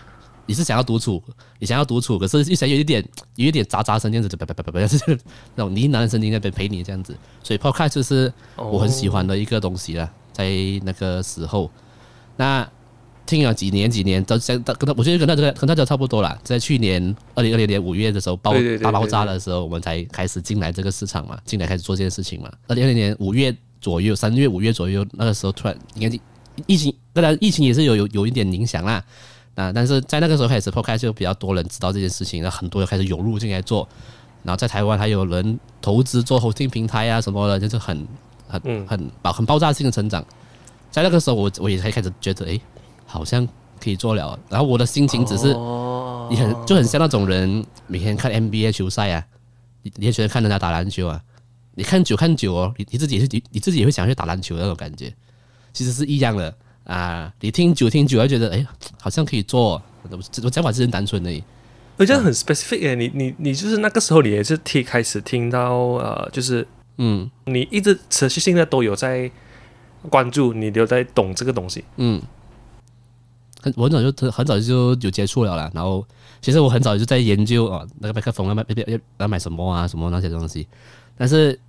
[0.48, 1.20] 你是想要独处，
[1.58, 3.04] 你想要独处，可是又想有一点
[3.36, 5.20] 有一点杂杂声这样子，叭叭叭叭叭，就是
[5.56, 7.18] 那种呢喃的声音在那边陪你这样子。
[7.42, 10.48] 所以 podcast 就是我很喜欢的一个东西了，在
[10.84, 11.72] 那个时候，
[12.38, 12.70] 那
[13.26, 16.40] 听了几年几年，都相跟他，我觉得跟大家跟大家差不多了。
[16.44, 22.52] 在去年二零二零年五月的时候，爆大爆炸的时候，我们才开始进来这个市场嘛，进来开始做这件事情嘛。
[22.68, 26.20] 二零二零年五月左右，三月五月左右，那个时候突然应该
[26.68, 29.04] 疫情，当然疫情也是有有有一点影响啦。
[29.56, 33.88] 啊，但是在那个时候开始，podcast 就比较多人知道这件事情，然后很多人开始涌入进来做。
[34.44, 38.08] 然后在台湾还有人投资做 hosting 平台啊什么的，就是很
[38.48, 40.24] 很嗯很爆很爆炸性的成长。
[40.92, 42.62] 在那个时候我，我也才开始觉得，诶，
[43.06, 43.48] 好像
[43.82, 44.38] 可以做了。
[44.50, 49.26] 然后我的心情只是，哦你很就很像那种人，每天看 NBA 球赛啊，
[49.84, 51.22] 你你也喜欢看人家打篮球啊，
[51.76, 55.14] 你看久看久哦，你你自己也是你你自己也会想去打篮球那种感觉，
[55.76, 57.32] 其实是一样的啊。
[57.42, 58.66] 你听久听久，会觉得，哎，
[59.00, 59.82] 好像可以做。
[60.10, 61.44] 我我讲法是很单纯的，
[61.98, 66.66] 我觉得很 specific 耶，你你你就是那个时候你也是听开始听到呃，就是
[66.98, 69.30] 嗯你一直持续性的都有在
[70.10, 71.84] 关注，你都在懂这个东西。
[71.98, 72.22] 嗯。
[73.62, 76.06] 很我很早就很早就有接触了啦，然后
[76.40, 80.68] 其实我很早就在研究哦，那个麦克风要买要要要买什么啊，什么那些东西。
[81.18, 81.60] 但是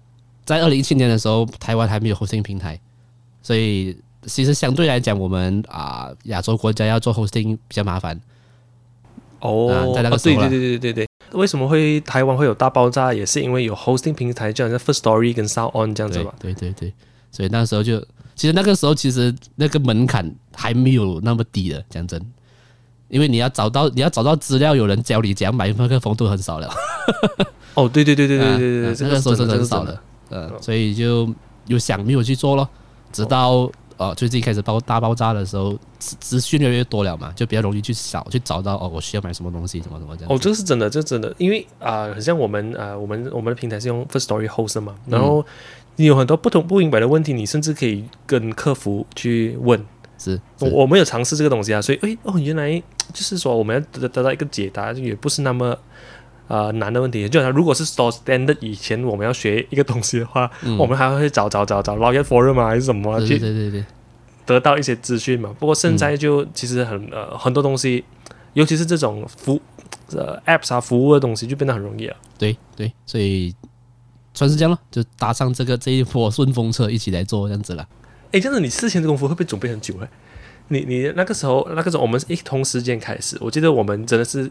[0.44, 2.78] 在二零一七年的时候，台湾还没有 hosting 平台，
[3.46, 8.20] 所以其实相对来讲，我们啊亚洲国家要做 hosting 比较麻烦。
[9.38, 16.34] 哦啊在那个哦对对对对对对，为什么会台湾会有大爆炸，也是因为有 hosting 平台，就好像 First Story 跟 Sound On 这样子对吧。
[16.40, 16.92] 对对对，
[17.30, 18.00] 所以那时候就
[18.34, 22.20] 其实那个时候其实那个门槛还没有那么低的，讲真。
[23.08, 26.68] 因为你要找到你要找到资料，有人教你怎样买麦克风都很少了。
[27.74, 31.32] 哦，对对对对对啊对对这那个时候的的很少了，呃，所以就
[31.66, 32.68] 有想没有去做咯，
[33.16, 40.30] 直到呃最近开始爆大爆炸的时候，资资讯越来越多了嘛，就比较容易去找去找到哦，我需要买什么东西，什么什么这样。
[40.30, 45.44] 哦，这个是真的，这真的，因为啊、很像我们啊、我们我们的平台是用 First Story host 的嘛，然后
[45.96, 49.82] 你有很多不同不明白的问题，你甚至可以跟客服去问。
[50.18, 52.70] 是我是我们有尝试这个东西啊，所以诶哦，原来
[53.12, 55.76] 就是说我们要得得到一个解答，也不是那么
[56.48, 57.28] 呃难的问题。
[57.28, 63.84] 就好像如果是 Store Standard 以前我们要学一个东西的话，嗯我们还会找找找找 Login Forum 啊还是什么去对对对对，
[64.44, 65.54] 得到一些资讯嘛。
[65.58, 68.04] 不过现在就其实很呃很多东西，
[68.54, 69.60] 尤其是这种服
[70.12, 72.16] 呃 apps 啊服务的东西就变得很容易了。
[72.38, 73.54] 对对，所以
[74.34, 77.86] 算是这样了，就搭上这个这一波顺风车一起来做这样子了。
[78.32, 80.08] 诶，这样子你事前的功夫会不会准备很久嘞？
[80.68, 84.50] 你你那个时候那个时候我们是一同时间开始，我记得我们真的是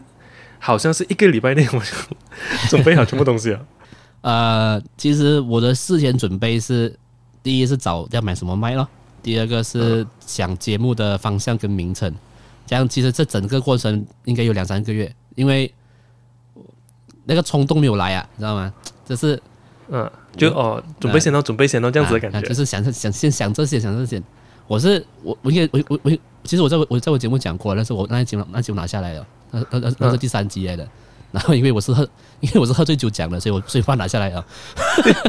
[0.58, 3.66] 好像是一个礼拜内我就准备好全部东西了。
[4.22, 6.98] 呃，其实我的事前准备是，
[7.42, 8.88] 第一是找要买什么麦咯，
[9.22, 12.12] 第二个是想节目的方向跟名称，
[12.66, 15.72] 这样其实这整个过程应该有两三个月，因为
[17.24, 18.72] 那个冲动没有来啊，你知道吗？
[19.04, 19.40] 就是
[19.88, 22.38] 嗯，就哦，准备先哦，准备先哦，这样子的感觉。
[22.38, 24.20] 啊就是想想先想这些，想这些。
[24.66, 26.10] 我是我我应该我我我，
[26.44, 30.86] 其实我在我在我节目讲过，但是我那节目那节目拿下来了，那那那那是第三集来的。
[31.32, 32.08] 然后因为我是喝，
[32.40, 34.46] 因为我是喝醉酒讲的，所以我所以放拿下来了。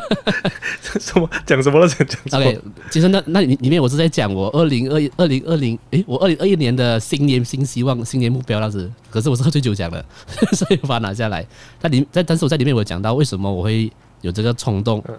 [1.01, 1.87] 什么讲什么了？
[1.87, 8.89] 讲讲 OK，其实那那里里面我是在讲我二零二一二零二零，诶，我二零二一年的新年新希望、新年目标那是。
[9.09, 10.05] 可是我是喝醉酒讲的，
[10.53, 11.45] 所以我把它拿下来。
[11.79, 15.15] 在里在，但是我在里面我有讲到为什么我会有这个冲动嗯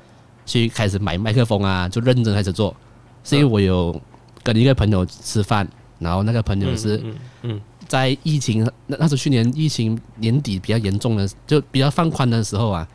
[0.46, 2.74] 去开始买麦克风啊，就认真开始做，
[3.29, 4.01] 是因为我有
[4.43, 12.87] 跟一个朋友吃饭，然后那个朋友是嗯嗯在疫情那那时候去年疫情年底比较严重的，就比较放宽的时候啊，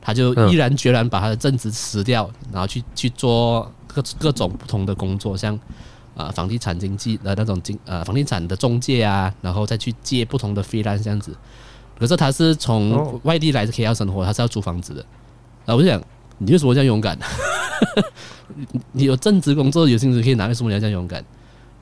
[0.00, 5.58] 他就嗯毅然决然把他的正职辞掉，然后去去做各各种不同的工作，像
[6.14, 11.36] 呃房地产经济的那种经呃房地产的中介啊，然后再去接不同的 freelance 这样子。
[11.98, 15.04] 可是他是从哦外地来是 KL 生活，他是要租房子的。
[15.66, 16.02] 然后我就想，
[16.42, 17.18] 你为什么这样勇敢？
[18.54, 21.24] 你 你有正职工作，有薪水可以拿，为什么你要这样勇敢？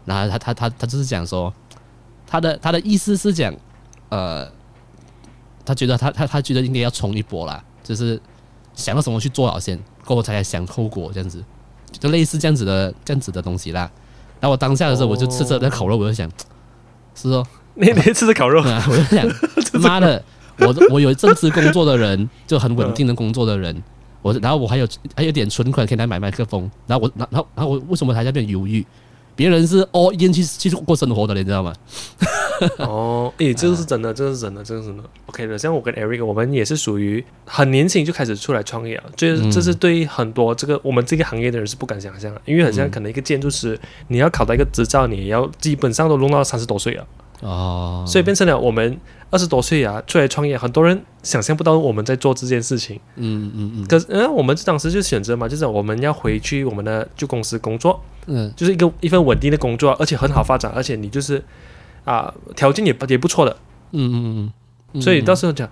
[0.04, 1.52] 然后他他他他就是讲说，
[2.26, 3.54] 他的他的意思是讲，
[4.08, 4.46] 呃，
[5.64, 8.20] 他觉得他他他觉得应该要冲一波啦，就是
[8.74, 11.44] 想到什么去做好先，过后才来想后果这样子，
[11.92, 13.90] 就类似这样子的这样子的东西啦。
[14.40, 16.30] 然后我当下的时候，我就吃着那烤肉，我就想，
[17.14, 17.44] 是哦，
[17.74, 19.26] 你你吃着烤肉，啊， 我就想，
[19.82, 20.22] 妈的，
[20.58, 23.82] 我我有正职工作的人，就很稳定的工作的人，
[24.22, 28.84] 我然后我还有还有点存款可以来买麦克风，然后我然后然后我为什么还在那边犹豫？
[29.36, 31.72] 别人是 all in 去去过生活的，你知道吗？
[32.78, 35.04] 哦，诶，这个是真的，这个是真的，这个是真的。
[35.26, 43.78] OK 的，像我跟 Eric，我们也是属于很年轻就开始出来创业了，这嗯这是对很多这个我们这个行业的人是不敢想象的，因为很像嗯可能一个建筑师，
[44.08, 47.06] 你要考到一个执照，你要基本上都弄到三十多岁了，
[47.42, 48.98] 哦，所以变成了我们
[49.30, 52.98] 二十多岁啊出来创业，很多人想象不到我们在做这件事情。
[53.16, 61.42] 嗯嗯嗯可是，嗯，我们当时就选择嘛，就是我们要回去我们的旧公司工作，嗯就是一个一份稳定的工作，而且很好发展，而且你就是
[62.04, 63.54] 啊、条件也不也不错的，
[63.92, 64.52] 嗯嗯
[64.94, 65.68] 嗯，所以到时候讲，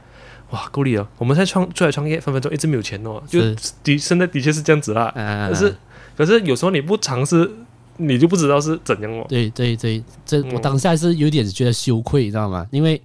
[0.50, 1.08] 哇，够力了！
[1.16, 3.40] 我们在创出来创业，分分钟一直没有钱哦，就
[3.82, 5.04] 的现在的确是这样子啦。
[5.16, 5.74] 啊，可是
[6.14, 7.50] 可是有时候你不尝试，
[7.96, 9.24] 你就不知道是怎样哦。
[9.30, 12.66] 对对对，这嗯我当下是有点觉得羞愧，你知道吗？
[12.70, 13.00] 因为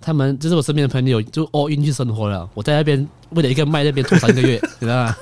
[0.00, 5.16] 他们就是我身边的朋友，就 all in 去生活了，我在那边为了一个麦那边拖三个月， 你知道吗？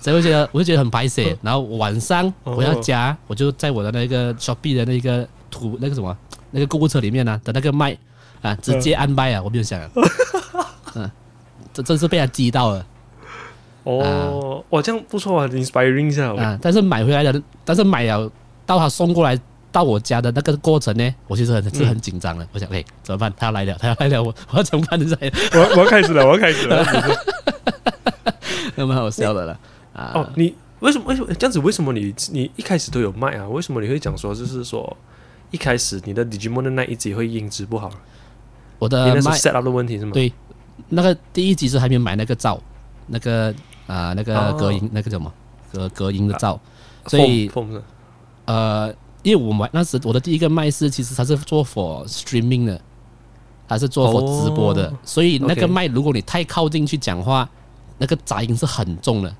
[0.00, 1.36] 所以我觉得我就觉得很白血。
[1.42, 6.16] 然后晚上我要加，我就在我的那个 shopping 的那个图那个什么
[6.52, 7.96] 那个购物车里面呢、的那个麦
[8.40, 9.90] 啊，直接按麦啊，我没有想啊，
[10.94, 11.10] 嗯，
[11.74, 12.86] 这真是被他激到了。
[13.82, 16.36] 哦，哇，这样不错啊，inspiring 一下哦。
[16.36, 18.30] 啊，但是买回来的，但是买了
[18.64, 19.36] 到他送过来
[19.76, 22.48] 到我家的那个过程呢，我其实很是很紧张的。
[22.52, 23.30] 我想，哎，怎么办？
[23.36, 24.98] 他要来了， 他要来了，我 我要怎么办？
[24.98, 26.82] 呢在我我要开始了，我要开始了。
[28.74, 29.60] 那蛮好笑的了
[29.92, 30.12] 啊。
[30.14, 31.58] 哦，你为什么为什么这样子？
[31.58, 33.46] 为什么你你一开始都有卖啊？
[33.46, 34.96] 为什么你会讲说，就是说
[35.50, 37.90] 一开始你的 Digimon 的那一集会音质不好？
[38.78, 40.12] 我的麦 set up 的问题是吗？
[40.14, 40.32] 对
[40.88, 42.58] 那个第一集是还没买那个罩，
[43.08, 43.54] 那个
[43.86, 45.30] 啊、那个哦隔音、那个叫什么
[45.70, 46.58] 隔隔音的罩，
[47.08, 47.50] 所以
[48.46, 48.94] 呃，
[49.26, 52.80] 因为我买那时我的第一个麦是其实它是做 for streaming 的，
[53.66, 57.48] 它是做 for 直播的，哦所以那个麦如果你太靠近去讲话，
[57.98, 59.36] 那个杂音是很重的。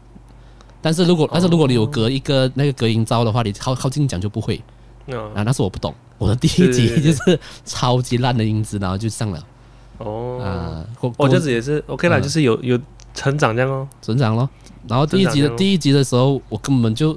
[0.83, 4.61] 但是如果但是如果你有隔一个那个隔音罩的话，你靠靠近讲就不会。
[5.07, 5.45] 嗯啊。
[5.45, 9.41] 那是我不懂，我的第一集就是超级烂的音质，然后就上了。
[9.99, 10.41] 哦。
[10.43, 12.77] 啊，过哦，过这样子也是 OK 啦，嗯就是有有
[13.15, 13.87] 成长这样哦。
[14.03, 14.51] 成长咯。
[14.89, 17.17] 然后第一集的第一集的时候，我根本就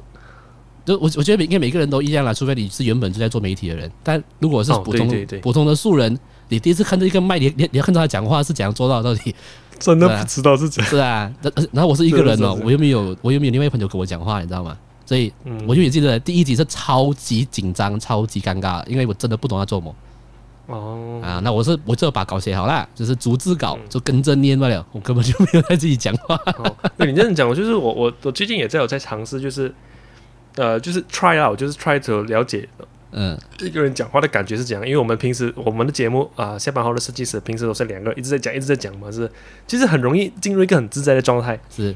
[0.90, 3.92] 就我我觉得应该每个人都一样啦，除非你是原本就在做媒体的人。
[4.02, 9.36] 但如果是哦普通、普通的素人，你第一次看到一个麦，你你你要看到他讲话是怎样做到的到底
[9.78, 10.90] 真的不知道是怎样。
[10.90, 11.32] 是啊？
[11.44, 14.76] 然然后我是一个人哦我又没有我又没有另外一个朋友跟我讲话，你知道吗？
[15.06, 19.96] 所以嗯我就也记得第一集是超级紧张、超级尴尬，因为我真的不懂他做什么
[20.68, 21.40] 哦啊。
[21.44, 26.36] 那我是我就把稿写好啦，就是逐字稿嗯就跟着念罢了，我根本就没有在自己讲话。
[26.58, 29.74] 哦，对你这样讲，我就是我我我最近也在有在尝试，就是
[30.60, 32.68] 呃，就是 try out，就是 try to 了解
[33.12, 34.86] 嗯一个人讲话的感觉是怎样。
[34.86, 39.32] 因为我们平时我们的节目啊、下班后的设计师平时都是两个一直在讲，一直在讲嘛，是
[39.66, 41.96] 其实很容易进入一个很自在的状态是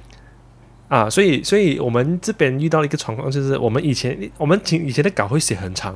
[0.88, 1.10] 啊。
[1.10, 5.94] 所以所以我们这边遇到一个状况，就是我们以前我们以以前的稿会写很长，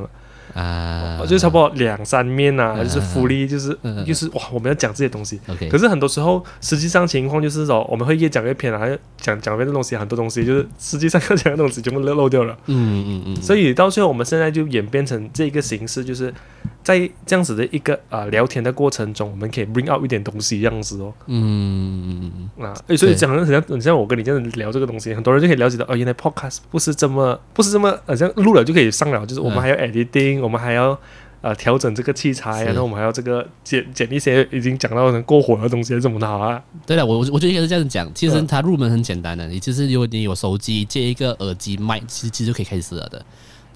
[0.53, 5.39] 啊，就差不多两三面啊，嗯就是福利，就是就是哇，我们要讲这些东西。
[5.47, 12.57] OK，可是很多时候，实际上情况就是说，我们会越讲越偏啊，还讲讲别的东西，很多东西就是实际上要讲的东西全部漏漏掉了。
[12.67, 16.33] 嗯嗯嗯，所以到最后，我们现在就演变成这个形式，就是
[16.83, 21.13] 在这样子的一个啊、呃聊天的过程中，我们可以 bring out 一点东西，这样子哦。
[21.25, 30.97] 嗯啊，诶所以讲的很像很像我跟你这样聊这个东西，很多人就可以了解到，哦，原来 podcast 不是这么不是这么好像录了就可以上了，就是我们嗯还要 editing，、我们还要
[31.41, 36.61] 呃调整这个器材，是然后我们还要这个剪剪一些已经讲到很过火的东西，怎么的好啊？
[36.85, 38.11] 对了，我我我觉得应该是这样讲。
[38.13, 43.23] 其实嗯它入门很简单的，你其实如果你有手机借一个耳机麦，其实其实就可以开始了的。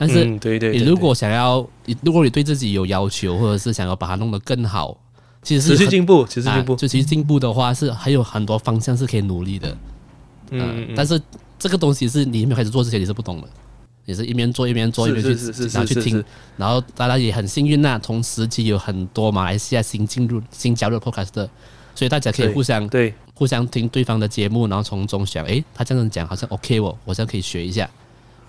[0.01, 4.97] 但是你如果想要，你如果你对自己有要求，或者是想要把它弄得更好，
[5.43, 6.73] 其实持续进步，持续进步。
[6.73, 9.77] 啊，，就其实进步的话是还有很多方向是可以努力的。
[10.49, 11.21] 嗯但是
[11.59, 13.47] 这个东西是你没有开始做之前你是不懂的，
[14.05, 16.23] 你是一边做一边做一边去然后去听。
[16.57, 21.47] 然后大家也很幸运呐、同时期有很多马来西亚新进入新加入的 podcast，的
[21.93, 23.13] 所以大家可以互相对。
[23.35, 27.89] 互相听对方的节目，然后从中想，诶，他这样子讲好像 OK 哦，我好像可以学一下，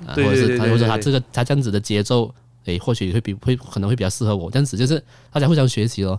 [0.07, 2.33] 啊，或者是他或者他这个他这样子的节奏，
[2.65, 6.19] 诶，或许会比会可能会比较适合我，这样子就是大家互相学习咯。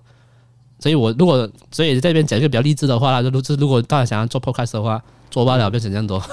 [0.80, 6.19] 所以我如果所以在这边讲一个比较励志的话啦，就就是如果大家想要做 podcast 的话，做罢了变成这样多，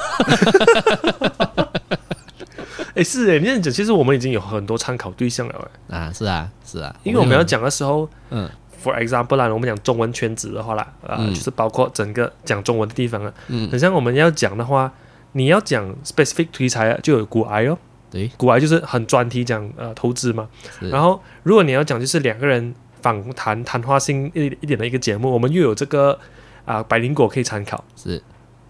[2.94, 8.48] 哎是诶，你这样讲，其实我们已经有很多参考对象了诶，啊，是啊，是啊，因为我们要讲的时候嗯
[8.82, 11.32] ，for example 啦，我们讲中文圈子的话啦，啊、嗯。
[11.32, 14.92] 就是包括整个讲中文的地方啊，嗯，很像我们要讲的话，
[15.32, 17.78] 你要讲 specific 题材啊，就有股癌哦，
[18.10, 20.48] 对，股癌就是很专题讲呃投资嘛，
[20.80, 26.18] 然后如果你要讲就是两个人访谈谈话性一一点的一个节目，我们又有这个
[26.64, 27.84] 啊、百灵果可以参考。
[27.96, 28.22] 是。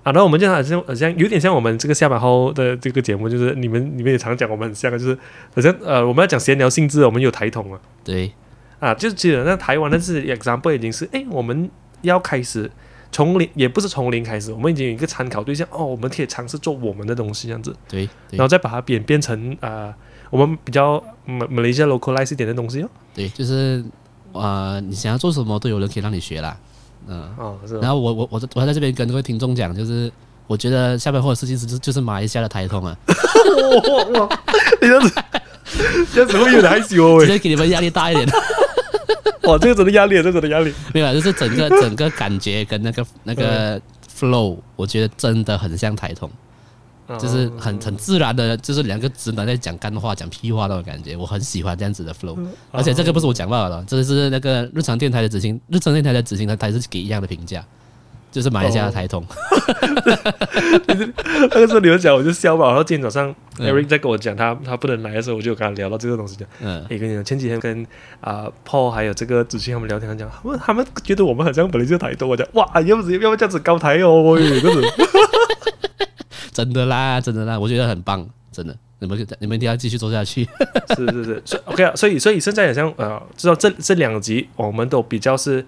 [0.02, 5.18] 啊，那我们就好像好像有点像我们这个下班后的这个节目，就是你们你们也常讲我们很像，就是
[5.54, 7.78] 好像呃我们要讲闲聊性质，我们有台统啊。
[8.02, 8.32] 对，
[8.78, 11.68] 啊，就记得那台湾的是 example 已经是哎我们
[12.00, 12.70] 要开始
[13.12, 18.36] 从零也不是从零开始，我们已经有一个参考对象哦，我们可以尝试做我们的东西这样子，对，对。
[18.36, 19.92] 然后再把它变变成呃
[20.30, 23.84] 我们比较马马来西亚 localize 一点的东西哦，对，就是
[24.32, 26.56] 呃，你想要做什么都有人可以让你学啦，
[27.08, 27.28] 嗯。
[27.36, 30.10] 哦是吧然后我我我在我在这边跟各位听众讲，就是
[30.46, 32.96] 我觉得下班后的事情是就是马来西亚的台通啊，
[34.14, 34.40] 哇哇，
[34.80, 35.14] 你这样子
[36.14, 38.28] 这样子会有点害羞哦直，接给你们压力大一点。
[39.48, 43.80] 哇这个真的压力，这个真的压力，没有啊，就是整个 整个感觉跟那个那个
[44.14, 46.30] flow，我觉得真的很像台通，
[47.18, 52.38] 就是很很自然的，就是两个直男在讲干话、讲屁话那种感觉，我很喜欢这样子的 flow。
[52.70, 57.64] 而且这个不是我讲罢了，这是那个日常电台的执行，日常电台的执行他，他也是给一样的评价，
[58.30, 59.24] 就是马来西亚的台通。
[60.86, 66.48] 那个时候你们讲我就笑吧，然后今天早上嗯 Eric 在跟我讲他他不能来的时候，我就跟他聊到这个东西讲。
[66.60, 67.86] 嗯，诶，跟你讲，前几天跟
[68.20, 74.82] 啊、Paul 还有这个子欣他们聊天，他讲他们他们觉得我们好像本来就台东，我讲哇，要不是要不这样子高台哦，喂，这样子。
[76.52, 78.76] 真的啦，真的啦，我觉得很棒，真的。
[79.02, 80.46] 你们你们一定要继续做下去。
[80.94, 85.64] 是是是，所以 OK 啊，所以所以现在好像呃，知道这这两集我们都比较是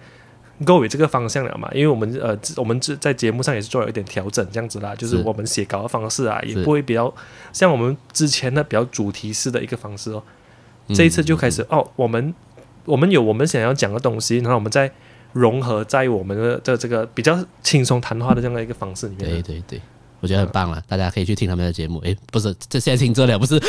[0.65, 7.13] go 于这个方向了嘛，因为我们呃我们这在节目上也是做了一点调整，这样子啦，就是是我们写稿的方式啊，也不会比较
[7.53, 10.23] 像我们之前的比较主题式的一个方式哦。
[10.95, 12.35] 这一次就开始、哦，我们
[12.85, 14.91] 我们有我们想要讲的东西，然后我们再
[15.33, 19.31] 融合在我们的这这个比较轻松谈话的这样的一个方式里面。
[19.31, 19.81] 对对对，
[20.21, 21.99] 我觉得很棒了，大家可以去听他们的节目。
[22.01, 23.59] 诶，不是，这现在听这了，不是？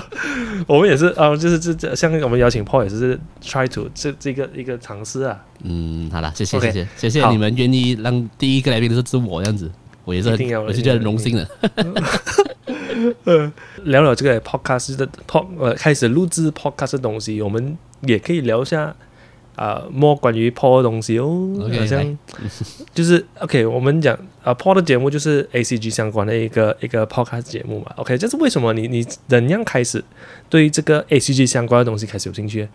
[0.66, 5.44] 我们也是啊、就是这这像我们邀请 Paul 也是 try to 这这个一个尝试啊。
[5.62, 9.70] 嗯，好了，谢谢谢谢谢谢你们愿意让第一个来宾是是我这样子，
[10.04, 11.48] 我也是我是觉得很荣幸的。
[13.24, 13.52] 呃，
[13.84, 18.94] 聊聊这个 podcast 的 pod 呃，开始录制 podcast 的东西，我们也可以聊一下
[19.54, 21.48] 啊、呃，more 关于 Paul 的东西哦。
[21.78, 22.18] 好像
[22.94, 27.92] 就是 OK，我们讲啊、Paul 的节目就是 ACG 相关的一个一个 podcast 节目嘛。
[27.96, 30.02] OK，这是为什么你你怎样开始
[30.48, 32.68] 对这个 ACG 相关的东西开始有兴趣？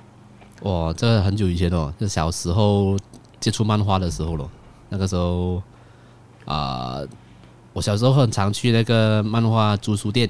[0.63, 2.98] 哇，这很久以前哦，就小时候
[3.40, 4.50] 接触漫画的时候咯。
[4.90, 5.62] 那个时候
[6.46, 7.02] 啊、
[7.74, 10.30] 我小时候很常去那个漫画租书店，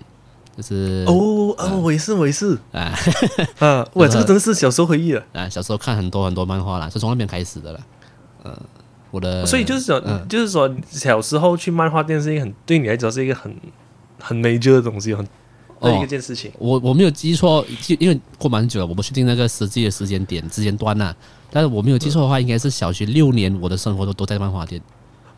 [0.57, 2.91] 就是哦哦，我也是，我也是啊
[3.59, 5.23] 啊，哇，这个真的是小时候回忆了。
[5.33, 7.79] 啊，小时候看很多很多漫画啦，是从那边开始的啦。
[8.43, 8.57] 嗯，
[9.11, 13.55] 我的所以就是说，嗯就是说，小时候去漫画店是一个很对你来讲是一个很
[14.19, 15.29] 很 major 的东西，很的
[15.79, 16.51] 哦一个件事情。
[16.57, 21.15] 我我没有记错，记因为过蛮久了，我不确定那个实际的时间点时间段呐、
[21.51, 24.81] 但是我没有记错的话，应该是小学六年，我的生活都都在漫画店。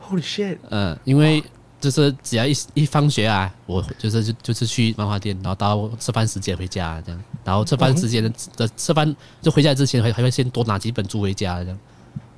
[0.09, 0.57] Holy shit！
[0.69, 1.43] 嗯，因为
[1.79, 11.79] 就是只要一一放学啊，我就是就就是去漫画店，然后到吃饭时间回家这样，然后吃饭时间的的吃饭就回家之前还还会先多拿几本书回家这样，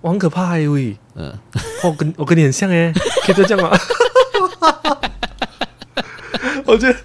[0.02, 1.34] 我很可怕哎喂，嗯，
[1.84, 2.94] 我跟我跟你很像哎，
[3.26, 3.78] 可以这样吗？
[6.66, 6.96] 我觉得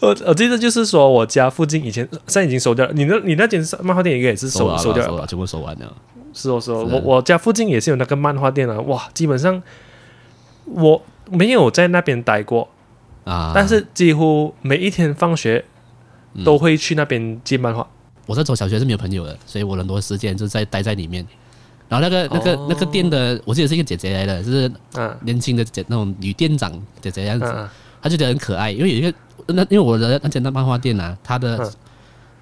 [0.00, 5.26] 我我记得就是说我家附近以前现在已经收掉了，你那你那间漫画店应该也是收了收掉了？
[5.26, 5.94] 全部收完了。
[6.32, 9.60] 是哦是哦，是我我家附近也是有那个漫画店啊，哇，基本上
[10.64, 12.68] 我没有在那边待过，
[13.24, 13.52] 啊！
[13.54, 15.64] 但是几乎每一天放学
[16.44, 17.86] 都会去那边借漫画。
[18.26, 21.26] 我在走小学是没有朋友的，所以我很多时间就在待在里面。
[21.88, 27.46] 然后那个那个、哦那个店的，我记得是一个姐姐来的，就是嗯年轻的姐那种女店长姐姐样子，
[28.00, 29.12] 她就觉得很可爱，因为有一个
[29.48, 31.72] 那因为我的那间那漫画店啊，她的嗯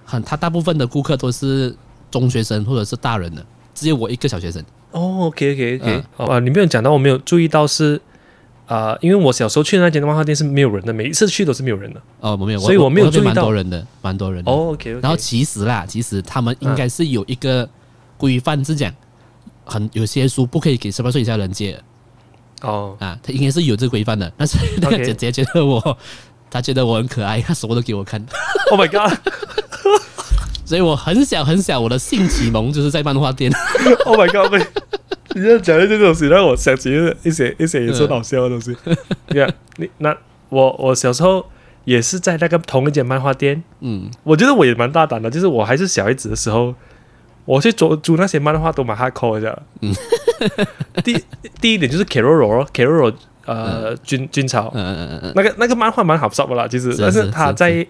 [0.04, 1.74] 很她大部分的顾客都是
[2.10, 3.42] 中学生或者是大人的，
[3.74, 4.62] 只有我一个小学生。
[4.90, 7.98] 哦，OK OK OK，嗯啊，你没有讲到，我没有注意到是
[8.68, 12.02] 啊、因为我小时候去的那间漫画店是没有人的，每一次去都是没有人的。
[12.20, 14.52] 哦，我没有，所以我没有注意到蛮多人的，蛮多人的。
[14.52, 17.66] 哦，OK 然后其实啦，其实他们应该是有一个
[18.18, 18.94] 规范，是讲
[19.64, 21.80] 很有些书不可以给十八岁以下人借
[22.60, 24.30] 哦，啊，他应该是有这个规范的。
[24.36, 25.98] 但是那个姐姐觉得我，
[26.50, 28.22] 她觉得我很可爱，她什么都给我看
[28.70, 30.00] ，Oh my god！Oh
[30.68, 33.50] 所以我很小很小，我的性启蒙就是在漫画店。
[34.04, 34.52] Oh my god！
[35.34, 36.90] 你这样讲的这个东西让我想起
[37.22, 38.76] 一些一些也是很好笑的东西。
[39.32, 40.14] 你看，你那
[40.50, 41.46] 我我小时候
[41.86, 46.74] 也是在那个同一间漫画店，嗯，我觉得我也蛮大胆的，就是我还是小孩子的时候，
[47.46, 49.62] 我去租租那些漫画都蛮 hardcore 的。
[49.80, 49.94] 嗯，
[51.02, 51.24] 第
[51.62, 53.14] 第一点就是 Keroro Keroro
[53.46, 57.86] 呃军军曹，嗯嗯嗯嗯那个那个漫画蛮好笑的啦，其实，是但是是是它在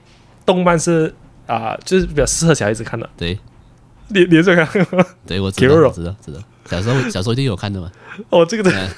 [0.47, 1.13] 动漫是
[1.49, 3.09] 啊、就是比较适合小孩子看的。
[3.17, 3.37] 对
[4.09, 4.87] 你你也在看？
[5.27, 6.41] 对，我知道知道知道。
[6.67, 7.91] 小时候小时候一定有看的嘛。
[8.31, 8.89] 哦，这个的， 啊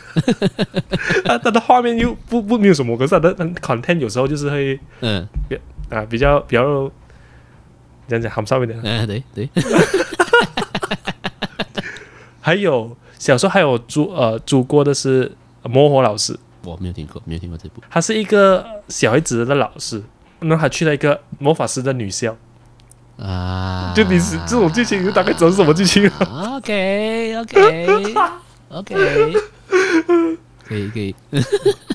[1.25, 5.57] 它它的画面又不不没有什么，可是它的 content 有时候就是会嗯比
[5.89, 6.91] 啊比较比较
[8.09, 8.79] 这样讲，好上一点。
[8.83, 9.49] 嗯，对对，
[12.41, 15.31] 还有小时候还有主呃主过的是
[15.65, 17.83] 魔火老师，我没有听过，没有听过这部。
[17.91, 20.03] 他是一个小孩子的老师，
[20.41, 22.37] 那还去了一个魔法师的女校，
[23.19, 26.13] 啊，就你是这种剧情，你大概知道是什么剧情了。
[26.57, 28.15] OK OK
[28.71, 29.35] OK，
[30.65, 31.15] 可以可以，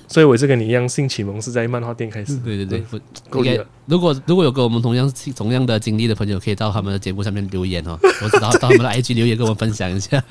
[0.07, 2.35] 所以我也是跟你一样，性启蒙是在漫画店开始。
[2.37, 2.83] 对对对，
[3.29, 3.65] 够力了。
[3.85, 10.21] 如果如果有跟我们同样同样的经历的朋友，可以到他们的节目上面留言哦，我知道到他们的 IG 留言跟我们分享一下。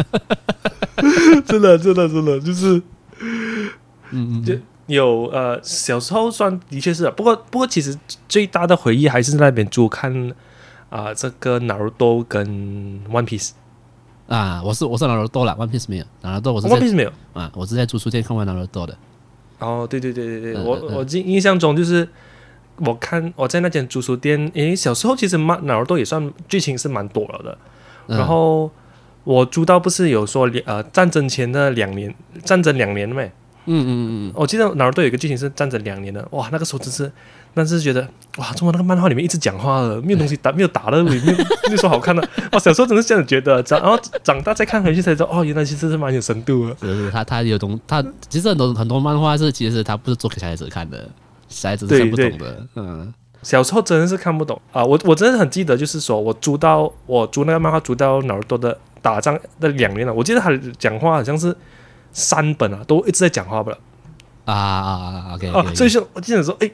[1.47, 3.71] 真的真的真的就是嗯
[4.13, 4.55] 嗯就
[4.87, 7.97] 有呃小时候算的确是啊，不过不过其实
[8.29, 10.33] 最大的回忆还是那边租看
[10.91, 12.47] 啊、这个 Naruto 跟
[13.11, 13.51] One Piece。
[14.29, 17.13] 啊，我是我是拿罗多了，One Piece 没有，拿罗多我是 One Piece 没有。
[17.33, 18.97] 啊，我是在租书店看完拿罗多的。
[19.59, 22.09] 哦，对对对对对，我我印印象中就是
[22.77, 27.59] 我看我在那间租书店，诶，小时候其实蛮哪儿都也算剧情是蛮多了的。
[28.07, 28.71] 嗯然后
[29.25, 32.15] 我租到不是有说两呃战争前的两年，
[32.45, 33.33] 战争两年没？
[33.67, 33.91] 嗯嗯
[34.29, 37.11] 嗯我记得哪儿都有一个剧情是站着两年的，哇，那个时候真是，
[37.55, 38.07] 那是觉得
[38.37, 41.37] 哇，中国那个漫画里面一直讲话的，没有东西打，没有打的，没有没
[41.71, 42.29] 有说好看的。
[42.53, 46.77] 我小时候真的是这样觉得，长然后长大再看回去才知道，哦，原来其实是蛮有深度的。
[46.83, 51.09] 嗯，是是，他他有东，他其实很多很多漫画是其实他不是做给小孩子看的，
[51.49, 52.67] 小孩子是看不懂的。
[52.77, 53.13] 嗯
[53.43, 54.83] 小时候真的是看不懂啊！
[54.83, 61.55] 我我真的很记得，就是说我租到我租那个漫画租到哪儿多的打仗的两年了，我记得他讲话好像是
[62.15, 63.79] 三本啊，都一直在讲话不了
[64.47, 64.91] 啊啊
[65.29, 66.71] 啊！OK，啊，所以说我经常说，哎，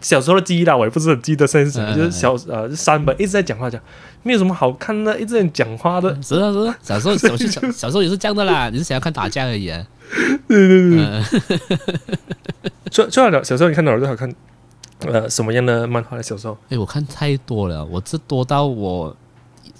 [0.00, 3.78] 小时候的记忆啦，我也不是很记得现在是什么，嗯就是小呃三本一直在讲话讲，
[4.22, 9.84] 没有什么好看的，一直在讲话的，是啊是啊，小时候小小 小时候也是这样的啦，你是想要看打架而已啊。
[10.46, 11.04] 对对对。
[11.04, 11.24] 嗯，
[12.90, 14.32] 说说了，小时候你看哪儿最好看？
[15.06, 16.22] 呃，什么样的漫画呢？
[16.22, 19.14] 小时候哎，我看太多了，我这多到我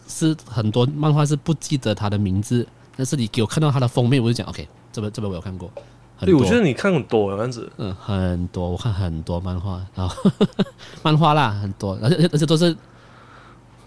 [0.07, 5.71] 是很多漫画是不记得它的名字，但是你给我看到它的封面，我就讲 OK，这本这本我有看过，
[6.17, 10.31] 很对，我觉得你看很多这样子，嗯，很多，我看很多漫画，然后
[11.03, 12.75] 漫画啦，很多，而且而且都是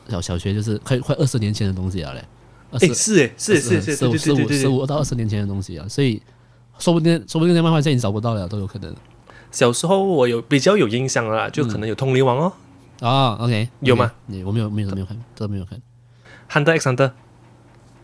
[0.08, 2.24] 小小学就是快快二十年前的东西了嘞，
[2.72, 4.68] 二哎，十是哎，是是是，十十五十。
[4.68, 6.22] 五到二十年前的东西啊，所以
[6.80, 8.94] 说不定说不定那漫画现在已经找不到了，都有可能。
[9.52, 12.54] 小时候我有比较有印象的啦，就可能有通灵王哦
[13.02, 14.12] 哦，OK，有吗？
[14.28, 15.82] 你我没有没有没有看，都没有看。
[16.50, 17.12] ，Hunter x Hunter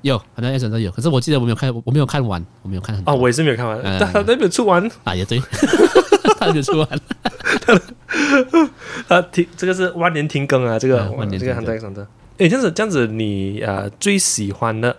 [0.07, 3.13] 有，很多 S 都有，可是我记得我没有看，我没有看完，我没有看很多。
[3.13, 5.39] 哦，我也是没有看完，嗯但他那边出完，啊也对，
[6.39, 6.99] 他就出完了。
[9.07, 12.07] 他停这个是万年停更啊，这个嗯万年这个停 Hunter 更 x Hunter。
[12.37, 14.95] 哎，这样子这样子，你呃最喜欢的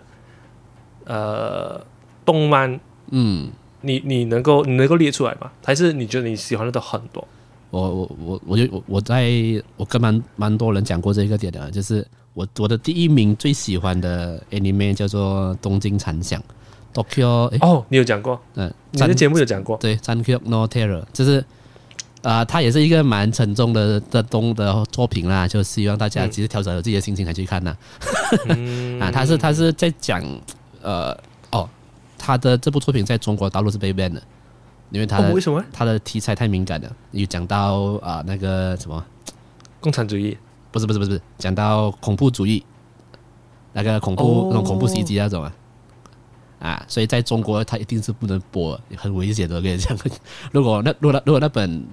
[1.05, 1.81] 呃
[2.25, 2.79] 动漫
[3.11, 3.49] 嗯，
[3.81, 5.51] 你你能够你能够列出来吗？
[5.63, 7.27] 还是你觉得你喜欢的都很多？
[7.71, 9.31] 我我我我就我我在
[9.77, 16.41] 我跟蛮蛮多人讲过这个点的，就是我我的第一名最喜欢的 anime 叫做《东京残响》
[16.93, 19.77] ，Tokyo 诶哦，你有讲过，嗯，你的节目有讲过。
[19.77, 21.43] 对 y No Terror，就是
[22.21, 27.75] 啊、它也是一个蛮沉重的的东的作品啦，就希望大家嗯其实调整好自己的心情才去看呐。
[28.49, 30.21] 嗯啊，他是他是在讲
[30.81, 31.17] 呃
[31.51, 31.67] 哦，
[32.17, 34.21] 他的这部作品在中国大陆是被 ban 的，
[34.91, 35.63] 因为他的、哦，为什么？
[35.71, 39.01] 他的题材太敏感了，有讲到啊、那个什么，
[39.79, 40.37] 共产主义
[40.71, 42.63] 不是不是不是不是，讲到恐怖主义，
[43.73, 45.53] 那个恐怖、哦那种恐怖袭击那种啊。
[46.59, 49.55] 啊，所以在中国它一定是不能播，很危险的。
[49.55, 49.97] 我跟你讲，
[50.51, 51.85] 如果那如果那如果那本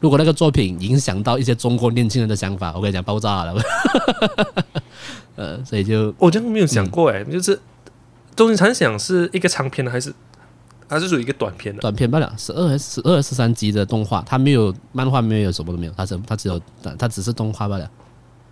[0.00, 3.54] 如果那个作品影响到一些中国年轻人的想法，我跟你讲爆炸了。
[5.34, 7.56] 呃，所以就我真的没有想过哎，就是
[8.36, 10.14] 《东京残响》是一个长篇的，还是
[10.88, 11.80] 还是属于一个短篇的？
[11.80, 16.60] 短片罢了，十二十二十三集的动画，它没有漫画，没有什么都没有，它只它只有
[16.96, 17.90] 它只是动画罢了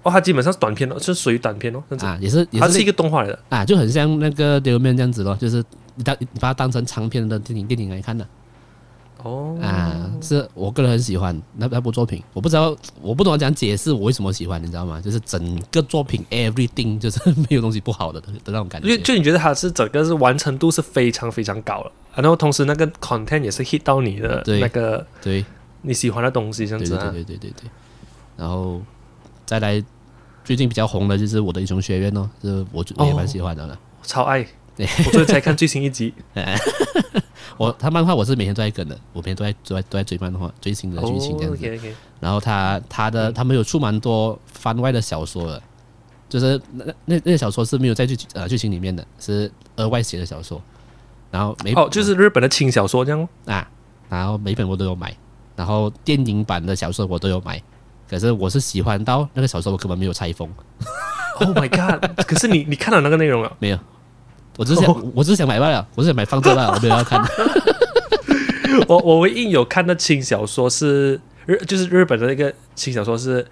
[0.02, 2.06] 哦，它基本上是短片哦，是属于短片哦，这样子。
[2.06, 3.38] 啊，也是也是它是一个动画来的。
[3.48, 5.62] 啊，就很像那个《丢面》这样子咯，就是
[5.94, 8.26] 你当你把它当成长篇的电影电影来看的
[9.22, 15.00] 哦，啊，是我个人很喜欢那那部作品，我不知道我不懂讲解释我为什么喜欢，你知道吗？
[15.00, 25.44] 就是整个作品 everything 就是没有东西不好的的那种感觉，就就你觉得它是整个是完成度是非常非常高了，然后同时那个 content 也是 hit 到你的对那个对
[25.82, 27.10] 你喜欢的东西，这样对对对子啊。
[27.12, 27.70] 对对对对，
[28.36, 28.82] 然后
[29.46, 29.82] 再来
[30.44, 33.78] 最近比较红的就是我的英雄学院哦，就是我我也蛮喜欢的了。
[34.02, 34.42] 超爱，
[34.76, 36.12] 对我昨天才看最新一集。
[37.58, 41.94] 我他漫画我是每天都在跟的，我每天都在都在都在追漫画最新的剧情这样子。
[42.18, 45.62] 然后他他的他们有出蛮多番外的小说的，
[46.28, 50.60] 就是那那那小说是没有在剧呃剧情里面的，是额外写的小说。
[51.30, 53.28] 然后每哦，就是日本的轻小说这样。
[53.44, 53.68] 啊，
[54.08, 55.14] 然后每本我都有买，
[55.54, 57.62] 然后电影版的小说我都有买。
[58.12, 60.46] 可是我是喜欢到那个小说我根本没有拆封
[61.40, 62.04] ，Oh my god！
[62.26, 63.50] 可是你 你看到那个内容了？
[63.58, 63.78] 没有，
[64.58, 67.18] 我只是想、哦我只是想买罢了，我只是想买放着罢了，我没有要看。
[68.86, 73.46] 我我唯一有看的轻小说是日，就是日本的那个轻小说是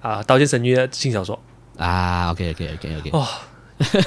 [0.00, 1.38] 啊，刀剑神域》的轻小说。
[1.76, 3.26] 啊，OK OK OK OK，哦，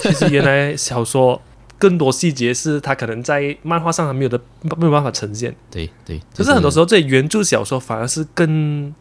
[0.02, 1.40] 其实原来小说
[1.78, 4.40] 更多细节是它可能在漫画上还没有的
[4.78, 8.92] 没有办法呈现，对对，可是很多时候候这原著小说反而是更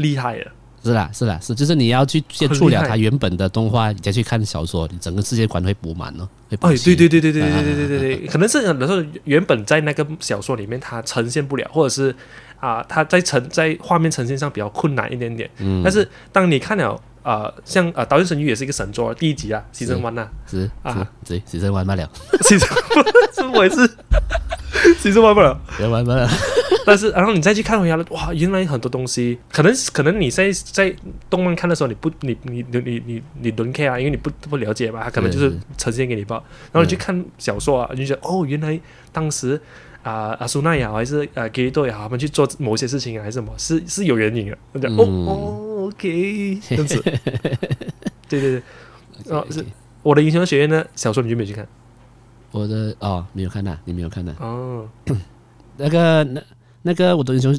[0.00, 0.52] 厉害了。
[0.82, 12.16] 是啦是啦是，就是你要去接触了它原本的动画，你再去看小说，你整个世界观会补满哦，哎，对对对对对对对对对对，可能是很多时候原本在那个小说里面它呈现不了，或者是
[12.58, 15.50] 啊，它在呈在画面呈现上比较困难一点点。
[15.58, 22.08] 嗯，但是当你看了啊，像啊《导演神域》也是一一个神作，第一集啊，西真湾呐，是是啊对，只剩玩不了，
[22.40, 22.60] 西真
[23.34, 23.76] 是我也是
[24.98, 25.60] 西真湾不了。
[25.78, 26.28] 也玩不了，
[26.86, 30.94] 但是然后你再去看回来了，哇，原来很多东西，可能可能你在在
[31.28, 36.42] 动漫看的时候，你不你你你你你你轮 K 啊，因为你不不了解嘛，他可能就是呈现给你吧，
[36.72, 38.78] 然后你去看小说啊，你就觉得哦，原来
[39.12, 39.60] 当时
[40.02, 44.58] 啊阿苏奈也好，还是呃给多也好，他们去做某些事情啊，还是什么，是是有原因的。
[44.72, 44.98] 我讲、嗯。
[44.98, 47.02] 哦哦，OK，这样子，
[48.28, 48.62] 对对对，
[49.28, 49.46] 哦
[50.02, 51.66] 我的英雄学院呢，小说你就没有去看
[52.52, 54.88] 我的哦，没有看呐，你没有看呐，哦，
[55.76, 56.42] 那个那
[56.82, 57.56] 那个我的英雄，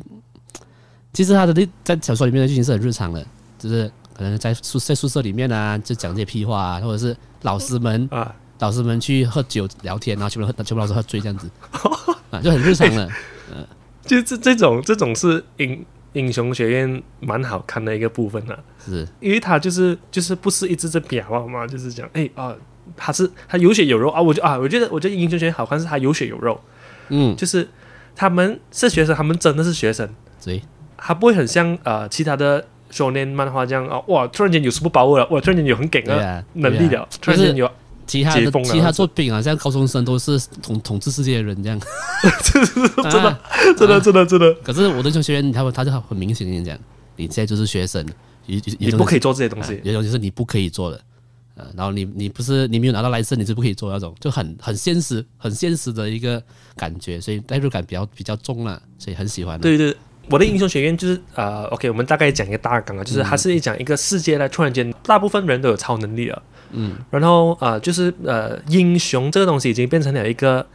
[1.14, 3.26] 其实他的那在小说里面的剧情是很日常的，
[3.58, 11.50] 就是可能在宿在宿舍里面啊，就讲这些屁话啊，或者是老师们啊，老师们去喝酒聊天，然后全部喝全部老师喝醉这样子，
[12.32, 13.10] 啊，就很日常的。
[14.04, 18.60] 就这这种这种是英英雄学院蛮好看的一个部分啊。
[18.84, 22.54] 是因为他就是就是不是一直在表啊嘛，就是讲哎啊，
[22.96, 24.10] 他是他有血有肉。
[24.10, 26.60] 啊，我就啊，我觉得我觉得英雄学院好看是他有血有肉，
[27.10, 27.68] 嗯，就是
[28.16, 30.08] 他们是学生，他们真的是学生，
[30.44, 30.62] 对，
[30.98, 37.70] 他不会很像呃其他的少年漫画这样啊，哇，突然间有 super power 了，哇，突然间有很梗的能力了，突然间有，
[38.06, 41.80] 其他的其他作品啊，像高中生都是统统治世界的人这样，
[42.44, 43.39] 真的啊
[43.78, 46.78] 真的真的真的，可是我的英雄学院，他们他就很明显跟你讲，
[47.16, 48.06] 你现在就是学生，
[48.48, 51.00] 有有有你不可以做这些东啊西，有些东西是你不可以做的，
[51.56, 56.41] 呃，然后你你不是你没有拿到来生，你是不可以做那种，就很很现实、很现实的一个
[56.76, 59.95] 感觉，所以代入感比较比较重了，所以很喜欢。，对对。
[60.30, 66.41] 我的英雄学院就是呃，OK，我们大概讲一个大纲啊，就是它是一讲一个世界呢，突然间大部分人都有超能力了，
[66.72, 70.66] 嗯，然后呃，就是呃，英雄这个东西已经变成了一个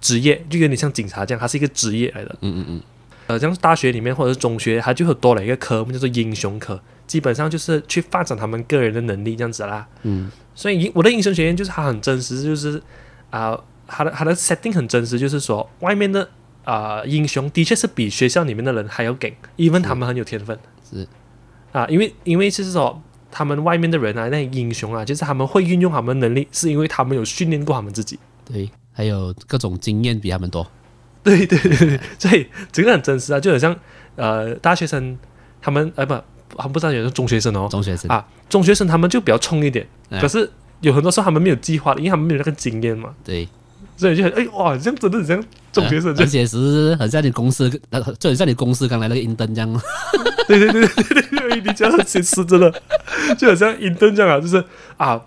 [0.00, 2.34] 职业，就有点像警察这样，它是一个职业来的。
[2.40, 2.82] 嗯嗯嗯，
[3.26, 9.86] 呃，像大学里面或者是中学，它就会多了一个科目叫做英雄科，基本上就是去发展他们个人的能力这样子啦。
[10.02, 12.82] 嗯，所以英我的英雄学院就是它很真实，就是
[13.30, 16.28] 啊、它的它的 setting 很真实，就是说外面的
[16.64, 20.58] 啊、英雄的确是比学校里面的人还要给，even 他们很有天分。
[20.90, 21.06] 是
[21.72, 28.18] 啊，因为因为就是说他们外面的人啊，那些英雄啊，就是他们会运用他们能力，是因为他们有训练过他们自己。
[28.44, 30.66] 对，还有各种经验比他们多。
[31.22, 33.74] 对对对对， 所以这个很真实啊，就好像
[34.16, 35.18] 呃大学生
[35.60, 36.14] 他们呃不，
[36.58, 40.48] 他们不是大学生，中学生哦中学生啊，中学生他们就比较冲一点，哎可是
[40.80, 43.48] 有很多时候他们没有计划的，因为他们没有那个经验嘛，对，
[43.96, 49.80] 所以就很哎哇，这样真的很像中学生这样，呃 而且是很像你公司，呃就很像你公司刚来那个英登这样。
[50.46, 52.70] 对对对对对对，你讲的其实真的
[53.38, 54.62] 就好像英登这样啊，就是
[54.96, 55.20] 啊。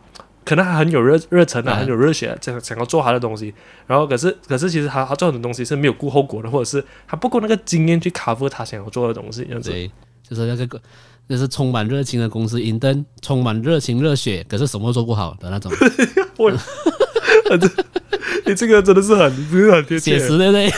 [0.47, 3.53] 可能他很有热热忱啊，嗯很有热血、啊，想想要做他的东西，
[3.85, 9.71] 然后可是可是其实他他做很多东西是没有顾后果的，或者是他不够那个经验去 cover 他想要做的东西，这样子。
[9.71, 9.91] 对，
[10.23, 10.81] 就是那个
[11.27, 15.71] 就是充满热情的公司，银灯充满热情热血，可是什么都做不好的那种，
[16.37, 16.51] 我，
[18.45, 20.71] 你这个真的是很，真的很贴切写，实对不对？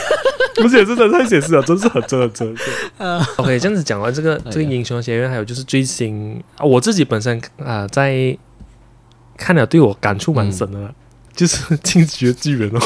[0.62, 2.60] 而且真的太写实了，真是很真很真的。
[3.38, 8.36] OK，这样子讲完这个这个英雄学院，还有就是最新啊，我自己本身啊、在
[9.38, 10.92] 看了对我感触蛮深的啦，
[11.34, 12.80] 就是《进击的巨人》哦。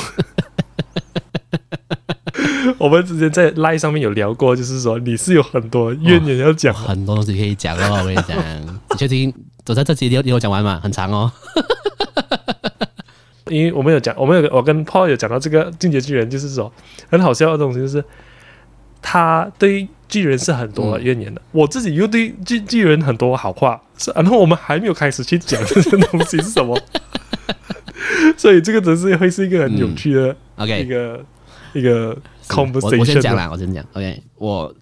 [2.79, 6.73] 我们之前在 Line 上面有聊过，就是说你是有很多怨言要讲。
[6.73, 8.37] 的，很多东西可以讲哦，我跟你讲，
[8.91, 9.33] 你确定？
[9.65, 10.79] 走在这集你有你有讲完吗？
[10.83, 11.33] 很长哦。
[13.49, 16.73] 因为我们有讲，我们有我跟 Paul 有讲到这个进阶巨人，就是说
[17.11, 18.03] 很好笑的东西，就是
[19.01, 26.79] 他对巨人是很多怨言的，我自己又对巨巨人很多好话，是然后我们还没有开始去讲这些东西是什么，
[28.37, 31.25] 所以这个只是会是一个很有趣的一 OK，一个、
[31.75, 32.34] 一个是
[32.83, 33.85] 我我先讲啦，我先讲。
[33.93, 34.75] OK，我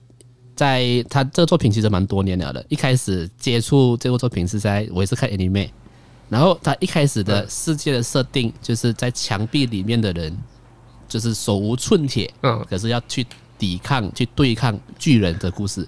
[0.55, 2.65] 在他这个作品其实蛮多年了的。
[2.69, 5.71] 一开始接触这部作品是在我也是看 anime，
[6.29, 10.37] 然后他一开始的世界的设定就是在墙壁里面的人
[11.09, 13.27] 就是手无寸铁，嗯可是要去
[13.59, 15.87] 抵抗、去对抗巨人的故事。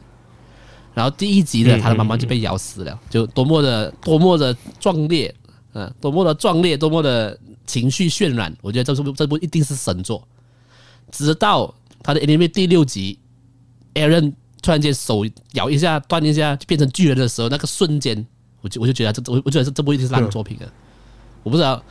[0.95, 5.35] 然后第一集呢，嗯他的妈妈就被咬死了，就多么的多么的壮烈，
[5.73, 8.55] 嗯、多么的壮烈，多么的情绪渲染。
[8.63, 10.27] 我觉得这部这部一定是神作。
[11.11, 13.19] 直到他的 anime 第六集
[13.95, 14.33] ，Aaron
[14.63, 18.27] 突然间手咬一下断一下，就变成巨人的时候，那个瞬间，
[18.61, 20.73] 我就我就觉得这我我觉得这这部一定是烂作品了。
[21.43, 21.83] 我不知道，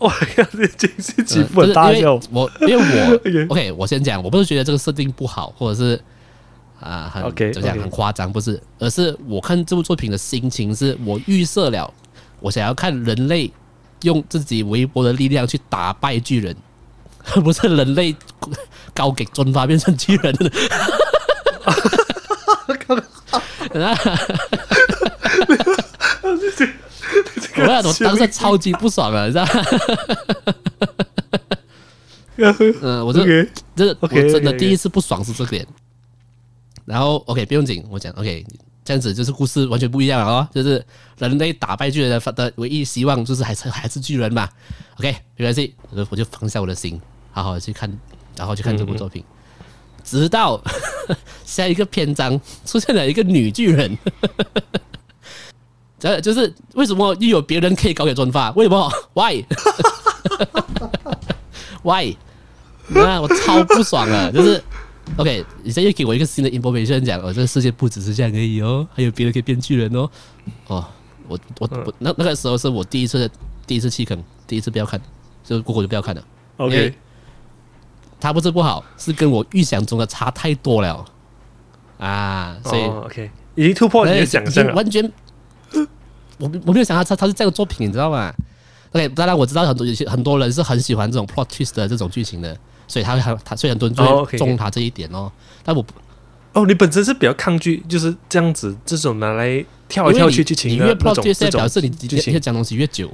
[0.00, 2.20] 哇，这真是起呃伏很大就是因哟为。
[2.30, 5.98] 我因为我 OK 我先讲，我不是觉得这个设定不好，或者是
[6.78, 11.90] 啊、很 OK，怎么讲很夸张，不是，而是我看这部作品的心情是我预设了，
[12.38, 13.50] 我想要看人类
[14.02, 16.67] 用自己微薄的力量去打败巨人，而
[17.42, 18.14] 不是人类
[18.94, 20.34] 高给尊发变成巨人。
[21.64, 21.74] 啊
[27.56, 29.50] 我要我当时超级不爽啊，你知道吗？
[32.82, 33.24] 嗯， 我就
[33.74, 35.66] 这个我真的第一次不爽是这点。
[36.84, 38.46] 然后 OK 不用紧，我讲 OK
[38.84, 40.82] 这样子就是故事完全不一样了哦，就是
[41.18, 44.48] 人类打败巨人的的唯一希望就是还是还是巨人嘛。
[44.98, 45.74] OK 没关系，
[46.10, 46.98] 我就放下我的心，
[47.38, 47.90] 好好的去看，
[48.36, 49.24] 然后去看这部作品，
[50.02, 50.60] 直到
[51.46, 53.96] 下一个篇章出现了一个女巨人。
[55.98, 58.50] 这就是为什么又有别人可以搞给专发？
[58.52, 59.44] 为什么？Why？Why？
[62.90, 64.62] 那我超不爽啊，就是
[65.16, 70.08] OK，你现在又给我一个新的 information，讲哦，这个世界不只是这样而已哦，还有别人可以变巨人哦。
[70.68, 70.86] 哦，
[71.26, 73.30] 我我我那那个时候是我第一次
[73.66, 75.00] 第一次弃坑，第一次不要看，
[75.44, 76.24] 就过过就不要看了。
[76.58, 76.94] OK，为
[78.20, 81.04] 它不是不好，是跟我预想中的差太多了
[81.98, 84.74] 啊，所以哦 OK，已经突破你的想象了。
[84.74, 85.04] 完全，
[86.38, 88.32] 我我没有想到他他是这样的作品，你知道吗
[88.92, 92.56] ？OK，当然我知道很多有些很多人是很喜欢这种 plot twist 的这种剧情的，
[92.86, 95.30] 所以他会他他所以很多人就哦会，OK，OK 中他这一点哦。
[95.64, 95.92] 但我不
[96.54, 103.10] 哦，你本身是比较抗拒就是这样子这种拿来跳来跳去剧情你越 plot 种 twist 表示你你剧情你讲东西越久。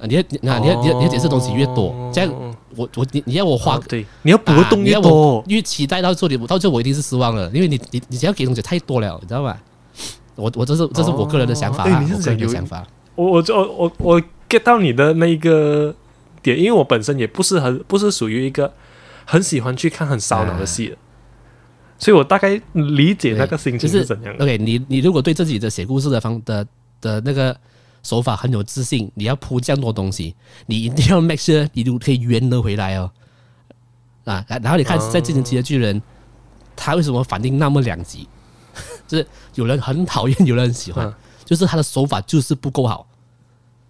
[0.00, 9.60] 啊，你要你那你要你要你要解释东西越多，这样哦我我你你要我花哦对，你要补的动啊你要越多我，越期待到这里，我到最后我一定是失望了，因为你你你只要给东西太多了，你知道吧？
[10.36, 12.86] 我我这是这是我个人的想法哦啊，我个哎你是讲有人的想法。
[13.14, 15.94] 我我就我我 get 到你的那一个
[16.42, 18.72] 点，因为我本身也不是很不是属于一个
[19.26, 20.96] 很喜欢去看很烧脑的戏的，
[21.98, 24.44] 所以我大概理解那个心情就是是怎样的。
[24.44, 26.66] OK，你你如果对自己的写故事的方的
[27.00, 27.54] 的那个
[28.02, 30.34] 手法很有自信，你要铺这样多东西，
[30.66, 33.10] 你一定要 make sure 你都可以圆得回来哦。
[34.24, 36.00] 啊，然后你看哦在《进行期的巨人》，
[36.76, 38.28] 他为什么反应那么两极？
[39.08, 43.06] 就是有人很讨厌，有人很喜欢，嗯就是他的手法就是不够好。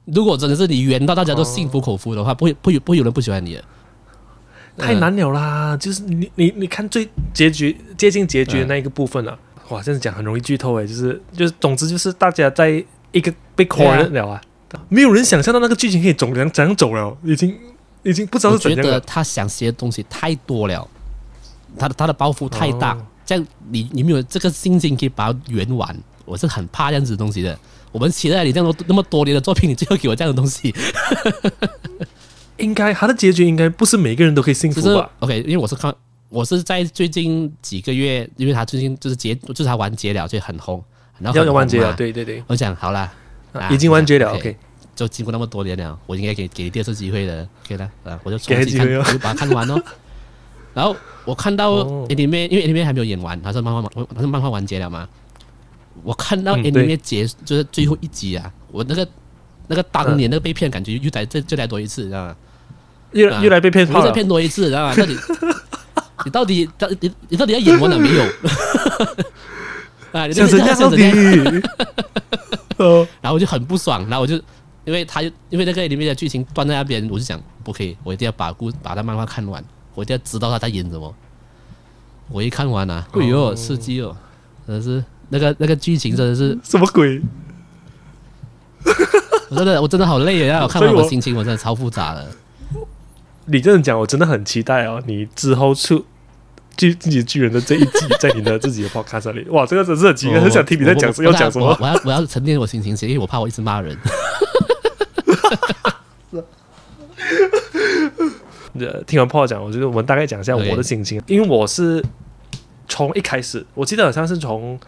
[0.07, 3.65] 如果真的是你圆到大家都心服口服的话，不会不会不会有人不喜欢你的。
[4.79, 5.77] 太难了啦！
[5.77, 9.39] 就是你你你看最结局接近结局的那一个部分了、
[9.69, 12.83] 哇，这样讲很容易剧透诶，就是就是总之就是大家在
[13.13, 14.41] 一个被 corner 了啊，
[14.89, 17.57] 没有人想象到那个剧情可以怎样怎样走了，已经
[18.03, 19.01] 已经不知道是怎样觉得。
[19.01, 20.87] 他想写的东西太多了，
[21.79, 27.57] 他的他的包袱太大，哦这样你你没有这个心情可以把它圆完，我是很怕这样子的东西的。
[27.93, 30.75] 我们期待你这样多那么多年的作品，你最后给我这样的东西，
[32.59, 35.41] 应该他的结局应该不是每个人都可以幸就是福吧？OK。
[35.43, 35.95] 因为我是看
[36.29, 40.83] 我是在最近几个月，因为他最近就是结就是他完结了，所以很红，
[41.21, 43.11] 然后要完结了，对对对，我想好了，
[43.71, 44.33] 已经完结了。
[44.35, 44.57] OK
[44.97, 49.83] 就经过那么多年了，我应该给给你第二次机会的，OK 了，啊，我就给重新我就把它看完哦。
[50.75, 50.95] 然后
[51.25, 55.09] 我看到哦 anime，、因为 anime 还没有演完，它是漫画完，它是漫画完结了嘛。
[56.03, 59.09] 我看到嗯 anime 对结、就是最后一集啊，我那个
[59.69, 62.29] 那个当年那个被骗感觉又来再再来多一次，你知道吗？
[62.29, 62.37] 啊
[63.13, 64.11] 越越来被骗又再。
[64.13, 64.95] 骗多一次，你知道吗？
[64.95, 65.19] 到底
[66.25, 68.25] 你到底到你你到底要演完了没有？
[70.19, 71.63] 啊，你想怎样到想怎样底？
[72.79, 74.35] 哦，然后我就很不爽，然后我就
[74.85, 79.63] 因为他就因为那个里面的剧情断在那边，我就想不可以，我一定要把故把他漫画看完，
[79.95, 81.15] 我一定要知道他在演什么。
[82.31, 84.17] 我一看完啊， 哎呦，刺激哦，
[84.67, 87.21] 真的是那个那个剧情真的是，什么鬼？
[89.51, 90.63] 我真的我真的好累啊！
[90.63, 92.27] 我看完我心情我真的超复杂的。
[93.47, 95.03] 你这样讲，我真的很期待哦。
[95.07, 96.05] 你之后出
[96.81, 101.67] 巨自己巨人的这一季，在你的自己的 podcast 里，哇，这个真是很奇怪，很想听你在讲我要讲什么。
[101.67, 103.95] 我我要我要沉淀我心情先，因为我怕我一直骂人。
[108.79, 112.03] 呃，听完 Paul 讲，我觉得我们大概讲一下我的心情，因为我是
[112.89, 114.81] 从一开始，我记得好像是从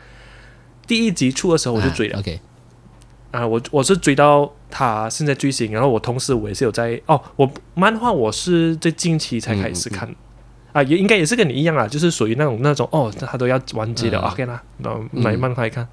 [0.87, 2.41] 第一集出的时候我就追了啊 OK，
[3.33, 10.09] 啊，我我是追到他现在最新，然后我同时我也是有在哦，我漫画我是最近期才开始看。
[10.73, 14.29] 啊，也应该也是跟你一样啊，就是属于那种那种哦，他都要完结了、嗯。
[14.29, 15.87] O k 啦，然后买漫画来看。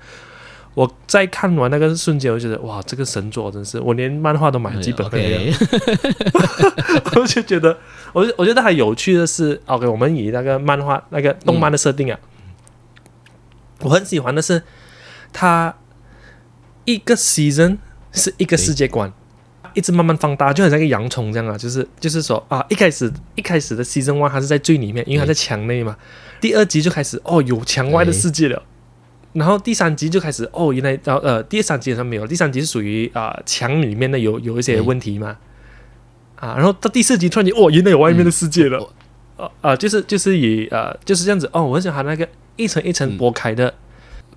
[0.75, 5.57] 我在看完那个瞬间，我就觉得哇，这个神作真是，我连漫画都买了几本回来了。
[6.99, 7.77] OK， 我就觉得，
[8.13, 12.19] 我就我觉得还有趣的是，OK，我们以那个漫画那个动漫的设定啊，
[13.81, 14.63] 我很喜欢的是，
[15.33, 15.75] 它
[16.85, 17.79] 一个 season
[18.13, 19.11] 是一个世界观，
[19.73, 25.97] 一直慢慢放大，就很像一个洋葱这样啊，就是就是说啊，一开始一开始的 season one 它是在最里面，因为它在墙内嘛，
[26.41, 28.63] 第二集就开始哦有墙外的世界了。
[29.33, 35.37] 然后第三集就开始哦，原来然后呃第三集好像没有，第三集是属于啊、墙里面的有有一些问题嘛，
[36.35, 38.87] 啊，然后到第四集突然间哦，原来有外面的世界了，嗯。
[39.39, 41.49] 啊啊，就是就是以呃就是这样子。
[41.53, 43.17] 哦，我很喜欢它那个一层一层嗯。
[43.17, 43.73] 剥开的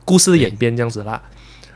[0.05, 1.20] 故事的演变这样子啦。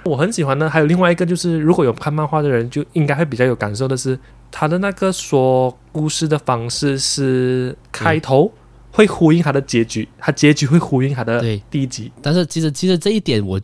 [0.07, 4.19] 我很喜欢的还有另外一个就是，如果有看漫画的人，就应该会比较有感受的是，
[4.51, 8.51] 他的那个说故事的方式是开头
[8.93, 11.61] 会呼应他的结局，他结局会呼应他的对。
[11.71, 12.11] 第一集。
[12.23, 13.61] 但是其实其实这一点我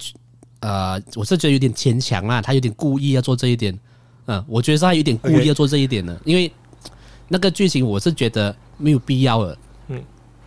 [0.61, 3.79] 呃我是觉得有点牵强啊，他有点故意要做这一点，
[4.27, 6.21] 嗯，我觉得是他有点故意要做这一点的。
[6.25, 6.53] 因为
[7.29, 9.57] 那个剧情我是觉得没有必要了，
[9.89, 10.03] 嗯。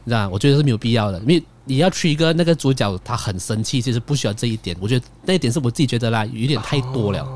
[0.05, 7.27] 知道我觉得是没有必要的，因为你要 trigger 那个主角他很生气，其实不需要这一点，我觉得那一点是我自己觉得啦，有一点太多了。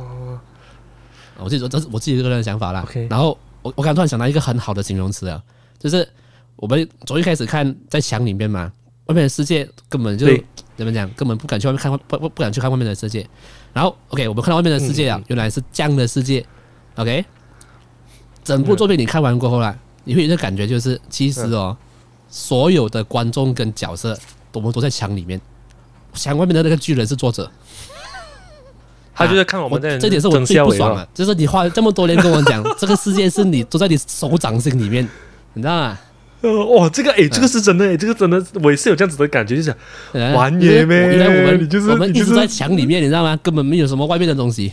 [1.37, 2.85] 我自己说这是我自己个人的想法啦。
[3.09, 5.41] 然后我我刚突然想到一个很好的形容词啊，
[5.79, 6.07] 就是
[6.57, 8.71] 我们从一开始看在墙里面嘛，
[9.05, 10.27] 外面的世界根本就
[10.75, 13.25] 怎么讲，根本不敢去外面看，不不不敢去看外面的世界。
[13.73, 16.45] 然后 OK，我们看到外面的世界啊，嗯嗯原来是这样的世界。
[16.95, 17.23] OK，
[18.43, 21.77] 整部作品你看完过后啦，你会有一个感觉，就是其实哦，
[22.29, 24.17] 所有的观众跟角色，
[24.53, 25.39] 我们都在墙里面，
[26.13, 27.49] 墙外面的那个巨人是作者。
[29.13, 35.05] 他就是看我们在这点是我最不爽的，就是你花了这么多年跟我讲，这个世界是你都在你手掌心里面，
[35.53, 35.99] 你知道吗？
[36.41, 39.75] 呃，哇，这个诶，这个是真的诶，这个真的，我也是有这样子的感觉，就是
[40.13, 43.37] 呃玩野咩原来我们你就是我们一直在墙里面，你知道吗？
[43.43, 44.71] 根本没有什么外面的东西，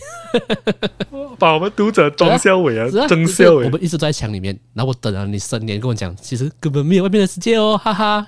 [1.38, 3.64] 把我们读者装笑尾啊是啊，，争就是笑尾。
[3.64, 8.26] 我们一直在墙里面，然后我等了你三年跟我讲，其实根本没有外面的世界哦，哈哈。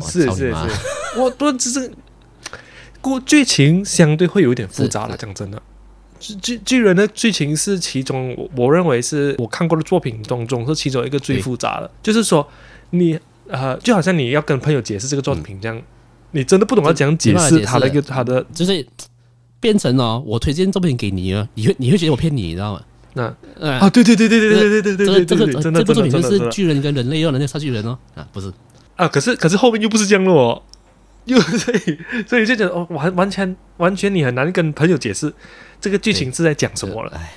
[0.00, 0.54] 是是是，
[1.16, 1.90] 我不只是
[3.00, 5.60] 故剧情相对会有一点复杂了，讲真的。
[6.18, 11.90] 巨巨巨人的剧情是其中，我我认为是我看过的作品当中是其中一个最复杂的。
[12.02, 12.46] 就是说，
[12.90, 15.82] 你呃，就好像你要跟朋友解释这个作品这样，
[16.32, 18.86] 你真的不懂要怎样解释释他的一个他的就是
[19.60, 22.82] 变成哦，我推荐作品给你了，你会你会觉得我骗你，你知道吗？
[23.14, 28.52] 那呃啊，对对对对对对对对对这个这个这部作品就是巨人跟人类又，人类杀巨人哦，啊，不是，
[28.96, 30.62] 啊，可是可是后面又不是这样了哦，
[31.24, 31.98] 又所以
[32.28, 35.32] 所以就觉得哦，完完全完全你很难跟朋友解释
[35.80, 37.12] 这个剧情是在讲什么了。
[37.14, 37.32] 哎，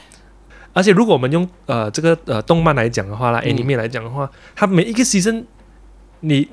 [0.73, 5.43] 而且如果我们用呃这个呃动漫来讲的话啦嗯，anime 来讲的话，它每一个 season
[6.21, 6.47] 你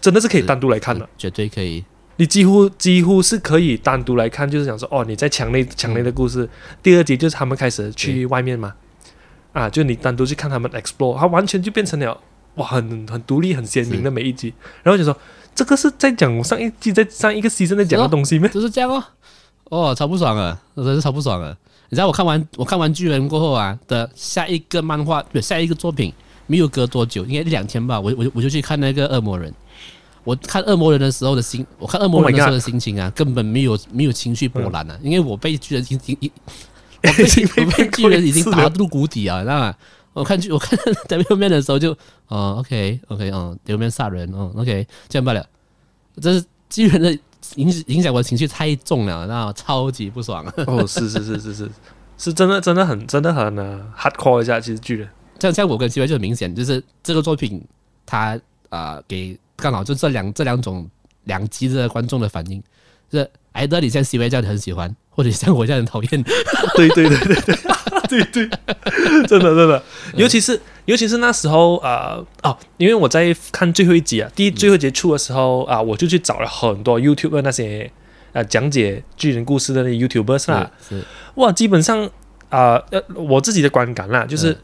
[0.00, 1.84] 真的是可以单独来看的，绝对可以。
[2.16, 6.48] 你几乎几乎是可以单独来看，就是讲说哦，你在墙内墙内的故事，
[6.82, 8.74] 第二集就是他们开始去外面嘛，
[9.52, 12.20] 啊，就你单独去看他们 explore，它完全就变成了
[12.56, 14.52] 哇，很很独立、很鲜明的每一集，
[14.82, 15.16] 然后就说
[15.54, 18.48] 这个是在讲上一季在上一个 season 在讲的东西吗？
[18.48, 19.04] 就是这样哦，
[19.68, 21.56] 哦，超不爽啊，真是超不爽啊！
[21.90, 26.12] 你知道我看完我看完巨人过后啊的下一个漫画，对下一个作品，
[26.46, 29.52] 没有隔多久，应该一两天吧，我我就我就去看那个恶魔人。
[30.24, 36.30] 我看恶魔人的时候的心，我看恶魔人的时候的心情啊根本没有没有情绪波澜啊，因为我被巨人已经已
[37.00, 39.74] 我被巨人已经打入谷底啊，你知道吗？
[40.12, 41.96] 我看剧我看 W 面的时候就
[42.26, 45.46] 哦 OK OK 哦 W 面杀人哦 OK 这样罢了，
[46.20, 47.16] 这是巨人的
[47.56, 50.44] 影影响我的情绪太重了，那超级不爽。
[50.66, 51.70] 哦，是是是是是，
[52.18, 55.08] 是 真的真的很真的很呃 hardcore 一下，其实巨人，
[55.40, 57.62] 像像我跟 CV 就很明显，就是这个作品
[58.06, 58.38] 它
[58.68, 60.88] 啊、呃给刚好就这两这两种
[61.24, 62.62] 两极的观众的反应，
[63.10, 66.22] 就是挨得你像 CV 这样很喜欢，或者像我这样很讨厌。
[66.76, 67.56] 对对对对对
[68.08, 68.48] 对对，
[69.26, 69.82] 真的真的，
[70.14, 77.90] 尤其是尤其是那时候呃哦，因为我在看最后一集啊，第一最后一集出的时候啊、我就去找了很多 YouTube 的那些
[78.32, 80.70] 呃讲解巨人故事的那 YouTubers 啦，
[81.34, 82.08] 哇，基本上
[82.48, 84.56] 啊呃我自己的观感啦，就是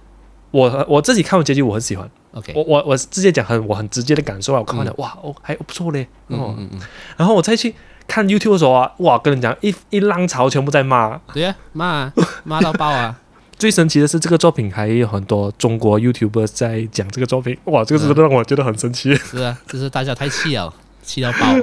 [0.50, 6.80] 我我自己看完结局我很喜欢，OK，我我我直接讲很我很直接的感受啊，我看完了、哇哦还不错嘞，嗯嗯嗯，
[7.16, 7.74] 然后我再去
[8.06, 11.18] 看 YouTube 的时候啊，哇，跟你讲一一浪潮全部在骂。
[11.32, 12.12] 对呀、骂
[12.44, 13.18] 骂到爆啊！
[13.58, 19.14] 最神奇的是，这个作品还有很多中国 YouTuber 在讲这个作品，哇，这个真的让我觉得很神奇。
[19.14, 21.54] 是啊，就是大家太气了， 气到爆，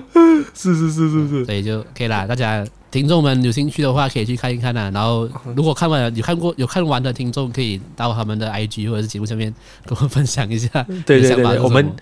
[0.53, 2.25] 是是是是是，所以就可以啦。
[2.25, 4.89] 大家听众们有兴趣的话，可以去看一看啊。
[4.93, 9.53] 然后如果看完了有看过有看完的听众，可以到他们的 IG 或者是节目下面
[9.85, 10.67] 跟我分享一下。
[11.05, 11.93] 对对对我们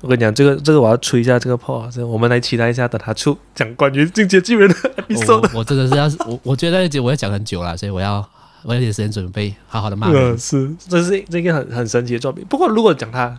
[0.00, 8.28] 我跟你讲，这个这个我要吹一下这个炮啊，这个我们来期待一下，等他出讲关于进阶巨人的 episode 我我真的是要我我觉得那集我要讲很久了，所以我要
[8.64, 10.38] 我有点时间准备，好好的骂人嗯，。
[10.38, 12.44] 是，这是这个很很神奇的作品。
[12.48, 13.38] 不过，如果讲他，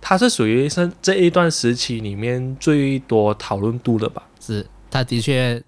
[0.00, 4.22] 他是属于是这一段时期里面最多讨论度的吧？
[4.40, 5.62] 是，他的确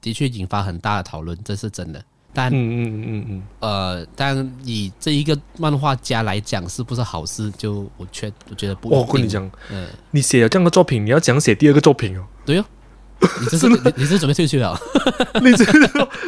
[0.00, 2.02] 的确引发很大的讨论，这是真的。
[2.32, 7.50] 但、嗯嗯嗯嗯嗯，呃，但以这一个漫画家来讲，是不是好事？
[7.52, 8.90] 就我确我觉得不。
[8.90, 12.26] 我跟你，讲，嗯，你写了这样的作品，你要讲写第二个作品哦。
[12.44, 12.64] 对哦，
[13.40, 14.78] 你这是你你是准备退休了？
[15.42, 15.64] 你这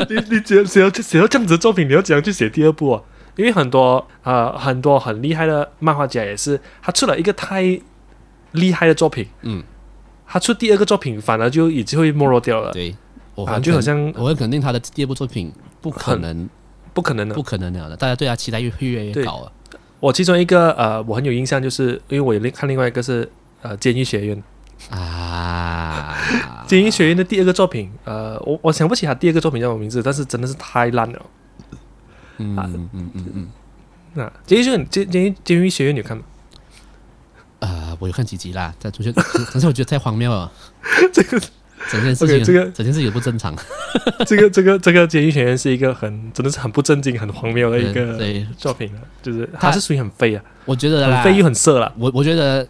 [0.09, 3.03] 你你写写到写到这样子的作品，你要怎样去写第二部啊？
[3.37, 7.81] 因为很多呃很多很厉害的漫画家也是，他出了一个太
[8.53, 9.63] 厉害的作品，嗯，
[10.27, 12.97] 他出第二个作品反而就已经会没落掉了，对，
[13.35, 16.49] 我啊，很肯就好像我很肯定他的第二部作品不可能
[16.93, 17.43] 不可能的不。
[17.43, 19.53] 可能了的，大家对他期待越越来越高了。
[20.01, 23.31] 我其中一个呃，我很有印象，就是因为我有另看另外一个是
[23.63, 24.37] 呃《监狱学院》，
[24.91, 26.17] 啊，
[26.69, 31.27] 《监狱学院》的第二个作品，呃，我我想不起他第二个作品叫什么名字，但是真的是太烂了。
[32.39, 33.49] 嗯嗯嗯嗯嗯，
[34.15, 36.23] 那《监狱学院》监监狱监狱学院你有看吗？
[37.61, 40.51] 啊，我有看几集啦，但我觉得，可是我觉得太荒谬了，
[41.13, 41.41] 这个
[41.91, 43.53] 整件事情，这个整件事情不正常。
[44.25, 51.93] 这个这个这个《监狱学院》是一个很真的是很不正经、很荒谬的一个对，作品了，就是它它是属于很废啊，我觉得很废又很色了。
[51.99, 52.65] 我我觉得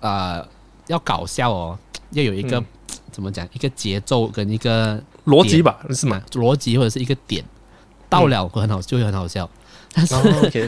[0.00, 0.44] 啊，
[0.88, 1.78] 要搞笑哦，
[2.10, 2.64] 要有一个、嗯
[3.10, 6.22] 怎么讲，一个节奏跟一个逻辑吧，是吗？
[6.32, 7.44] 逻辑或者是一个点
[8.08, 9.48] 到了会很好，就会很好笑。
[9.92, 10.14] 但是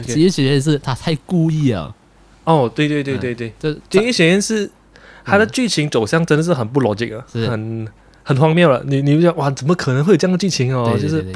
[0.03, 1.95] 职业 学院是他太故意了，
[2.43, 4.69] 哦，对对对对对，这《监狱学院》是
[5.23, 7.87] 他的剧情走向真的是很不逻辑啊，是很
[8.21, 8.83] 很荒谬了。
[8.85, 10.91] 你你就讲哇，怎么可能会有这样的剧情哦？
[10.91, 11.33] 对对对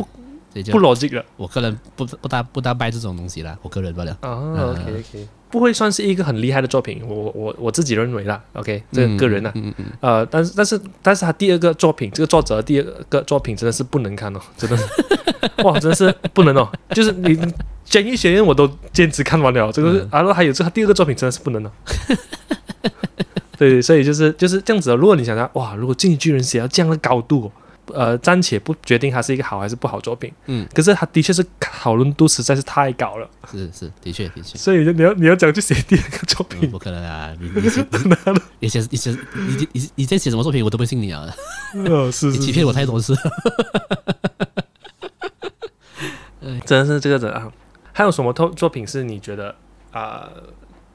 [0.54, 4.16] 对就是不不逻辑了我个人不不大不大拜这种东西啦，我个人罢了。
[4.22, 4.30] 啊。
[4.72, 8.42] OK OK，不会算是一个很厉害的作品，我我我我自己认为啦。
[8.54, 14.84] OK，这个个人呢，嗯嗯嗯，呃，但是但是但是他第二个作品，这个作者第二个作品真的是不能看哦，真的是，
[15.64, 16.70] 哇，真的是不能哦。
[16.92, 17.36] 就是你
[17.86, 21.72] 《监狱学院》我都坚持看完了，这个是嗯然后还有这个第二个作品真的是不能哦。
[23.58, 24.96] 对，所以就是就是这样子、哦。
[24.96, 27.52] 如果你想想，哇，如果《进击巨人》写到这样的高度、哦，
[27.94, 37.34] 呃，暂且不决定它是一个好还是不好作品，嗯，可是它的确是讨论度实在是太高了，是是，的确的确，所以你要你要讲去写第二个作嗯品，不可能啊！
[37.40, 37.86] 你你写
[38.60, 41.26] 你写你写你你你在写什么作品，我都不信你啊！
[41.88, 43.16] 哦，是是你欺骗我太多次。
[46.66, 47.52] 真的是这个人啊。
[47.94, 49.54] 还有什么作作品是你觉得
[49.92, 50.30] 啊、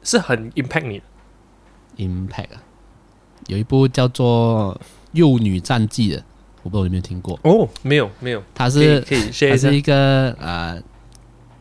[0.03, 1.05] 是很 impact 你的
[1.99, 2.63] ？Impact 啊，
[3.49, 4.79] 有一部叫做
[5.13, 6.25] 《幼女战记》的，
[6.65, 7.39] 我不知道有没有听过。
[7.45, 9.69] 哦，没有没有，他是可以 share 一下。
[9.69, 10.83] 它是一个呃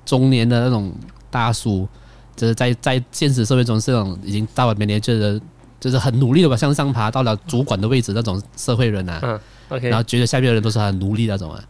[0.04, 0.92] 中年的那种
[1.30, 1.88] 大叔，
[2.36, 5.40] 就是在在现实社会中是那种已经到了年龄，就是
[5.80, 9.40] 就是很努力的往向上爬，到了主管的位置那种社会人啊，嗯
[9.70, 11.64] ，OK，然后觉得下面的人都是他的奴隶那种啊，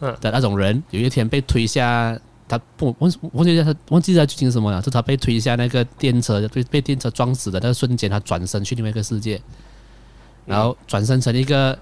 [0.00, 0.14] 嗯。
[0.20, 2.18] 的那种人，有一天被推下。
[2.46, 9.40] 他不忘忘记他忘记他剧情是什么了，就他被推下那个电车，被被电车撞死的那个瞬间，他转身去另外一个世界，
[10.44, 11.76] 然后转身成一个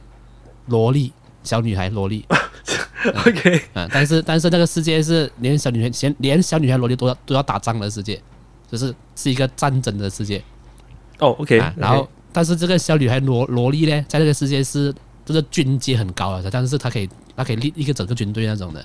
[0.66, 2.24] 萝莉小女孩萝莉，
[3.26, 8.20] OK，啊，但是但是那个世界是连小女孩连连小女孩萝莉都要都要打仗的世界，
[8.70, 10.42] 就是是一个战争的世界
[11.18, 11.74] 哦，OK，啊。
[11.76, 14.94] 然后，但是这个小女孩萝萝莉呢，在这个世界是
[15.24, 18.84] 就是军阶很高的，但是她可以她可以立一个整个军队那种的。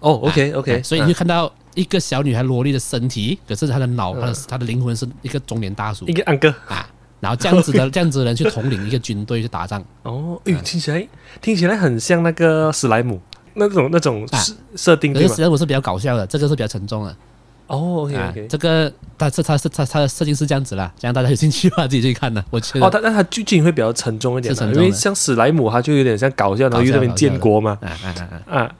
[0.00, 6.88] 哦，OK，OK，啊所以你就看到一个小女孩萝莉的身体，可是她的脑她的她的灵魂是一个中年大叔一个安哥，啊。
[7.20, 11.08] 然后这样子的 这样子的人去统领一个军队去打仗，哦，诶，听起来
[11.40, 13.20] 听起来很像那个史莱姆
[13.54, 15.34] 那种那种啊设设定可是实？
[15.36, 17.16] 际上我是比较搞笑的，这个是比较沉重的。
[17.66, 22.42] 哦，OK 这个但是他是他他的设定是这样子啦，这样大家有兴趣的话自己去看呢。
[22.48, 28.74] 我觉得哦，他但它剧情会比较沉重一点，因为像史莱姆，他就有点像搞笑，然后又在那边建国嘛，啊啊啊啊，啊，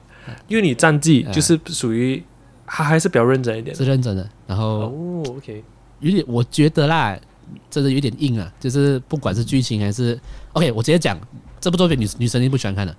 [0.47, 2.23] 因为你战绩啊就是属于
[2.65, 3.75] 他还是比较认真一点。
[3.75, 4.27] 是认真的。
[4.47, 5.63] 然后哦，OK，
[5.99, 7.15] 有点，我觉得啦，
[7.69, 10.19] 真的有点硬啊，就是不管是剧情还是
[10.53, 11.19] OK，我直接讲
[11.59, 12.95] 这部作品女女生一定不喜欢看的，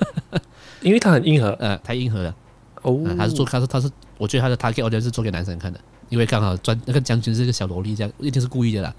[0.82, 1.50] 因为它很硬核。
[1.60, 2.34] 呃，太硬核了。
[2.82, 3.00] 哦。
[3.06, 8.94] 啊，他是做，他是他是，我觉得他的 target audience 是做给男生看的，因为刚好专那个将军是一个小萝莉，这样一定是故意的啦。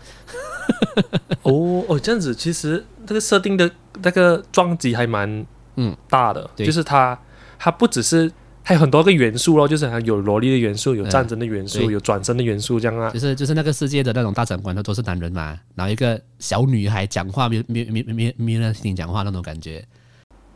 [1.43, 3.69] 哦哦，这样子其实这个设定的
[4.03, 5.95] 那个撞击还蛮嗯。
[6.09, 6.65] 大的，对。
[6.65, 7.17] 就是他
[7.57, 8.31] 他不只是
[8.63, 13.09] 还有很多个元素咯，就是还有萝莉的元素，有嗯战争的元素，对有转身的元素，这样啊。
[13.09, 19.83] 就是就是那个世界的那种大长官，他都是男人嘛，然后一个小女孩讲话没有没有没有没有没有人听讲话那种感觉，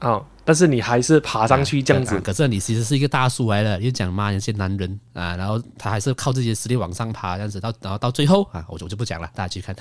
[0.02, 9.76] 哦、但是你还是爬上去这样子啊，可是你其实是一个大叔来了，又讲骂那些男人啊，然后他还是靠自己的实力往上爬，这样子到然后到最后啊，我就我就不讲了，大家去看。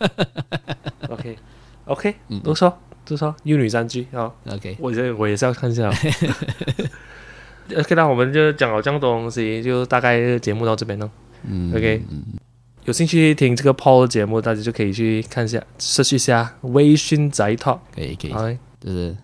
[1.08, 1.38] OK
[1.86, 2.76] OK，嗯都说
[3.06, 5.90] 都说，幼女三剧啊，OK，我觉得我也是要看一下。
[7.74, 11.10] OK，那我们就讲好这样多东西，就大概节目到这边了。
[11.42, 12.02] 嗯 OK，
[12.84, 18.48] 有兴趣听这个 Paul 的节目，大家就可以去看一下，设一下微醺宅 Talk，可以可以，好，
[18.80, 19.16] 就是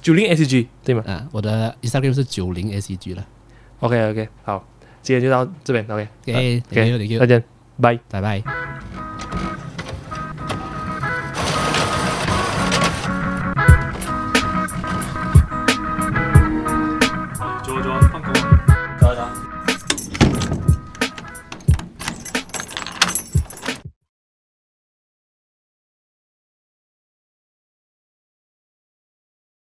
[0.00, 3.26] 九零 SG 对吗啊，我的 Instagram 是九零 SEG 了。
[3.80, 4.66] ？OK OK，好，
[5.02, 7.44] 今天就到这边，OK，OK，OK，thank you，再见，
[7.80, 7.98] 拜。
[8.10, 8.40] 拜拜。
[8.40, 9.59] 走